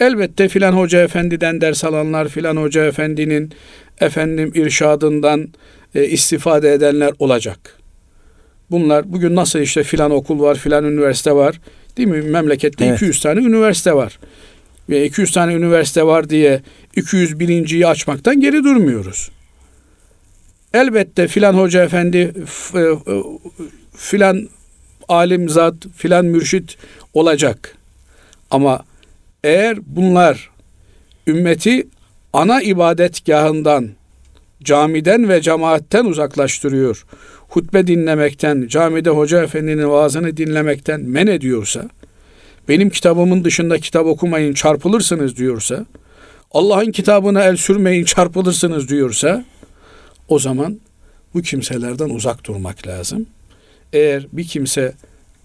[0.00, 3.52] Elbette filan hoca efendiden ders alanlar, filan hoca efendinin
[4.00, 5.48] efendim irşadından
[5.94, 7.78] e, istifade edenler olacak.
[8.70, 11.60] Bunlar bugün nasıl işte filan okul var, filan üniversite var.
[11.96, 12.22] Değil mi?
[12.22, 12.96] Memlekette evet.
[12.96, 14.18] 200 tane üniversite var.
[14.88, 16.62] ve 200 tane üniversite var diye
[16.96, 19.30] 201.yi açmaktan geri durmuyoruz.
[20.74, 22.32] Elbette filan hoca efendi
[22.74, 22.92] e, e,
[23.96, 24.48] filan
[25.08, 26.76] alim zat filan mürşit
[27.14, 27.76] olacak.
[28.50, 28.84] Ama
[29.44, 30.50] eğer bunlar
[31.26, 31.86] ümmeti
[32.32, 33.90] ana ibadetgahından
[34.62, 37.06] camiden ve cemaatten uzaklaştırıyor.
[37.54, 41.90] Hutbe dinlemekten, camide hoca efendinin vaazını dinlemekten men ediyorsa,
[42.68, 45.86] benim kitabımın dışında kitap okumayın çarpılırsınız diyorsa,
[46.50, 49.44] Allah'ın kitabına el sürmeyin çarpılırsınız diyorsa,
[50.28, 50.80] o zaman
[51.34, 53.26] bu kimselerden uzak durmak lazım.
[53.92, 54.92] Eğer bir kimse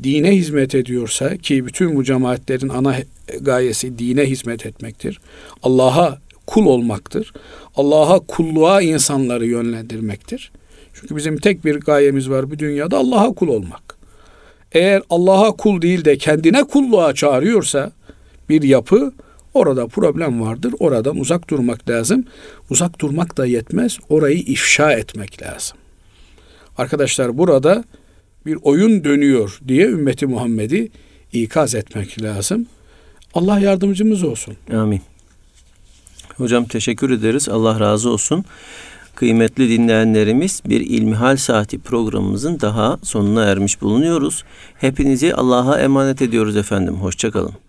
[0.03, 2.95] dine hizmet ediyorsa ki bütün bu cemaatlerin ana
[3.41, 5.19] gayesi dine hizmet etmektir.
[5.63, 7.33] Allah'a kul olmaktır.
[7.75, 10.51] Allah'a kulluğa insanları yönlendirmektir.
[10.99, 13.97] Çünkü bizim tek bir gayemiz var bu dünyada Allah'a kul olmak.
[14.71, 17.91] Eğer Allah'a kul değil de kendine kulluğa çağırıyorsa
[18.49, 19.13] bir yapı
[19.53, 20.73] orada problem vardır.
[20.79, 22.25] Oradan uzak durmak lazım.
[22.69, 23.97] Uzak durmak da yetmez.
[24.09, 25.77] Orayı ifşa etmek lazım.
[26.77, 27.83] Arkadaşlar burada
[28.45, 30.91] bir oyun dönüyor diye ümmeti Muhammed'i
[31.33, 32.65] ikaz etmek lazım.
[33.33, 34.55] Allah yardımcımız olsun.
[34.73, 35.01] Amin.
[36.37, 37.49] Hocam teşekkür ederiz.
[37.49, 38.45] Allah razı olsun.
[39.19, 44.43] Kıymetli dinleyenlerimiz bir İlmihal Saati programımızın daha sonuna ermiş bulunuyoruz.
[44.77, 46.95] Hepinizi Allah'a emanet ediyoruz efendim.
[46.95, 47.68] Hoşçakalın.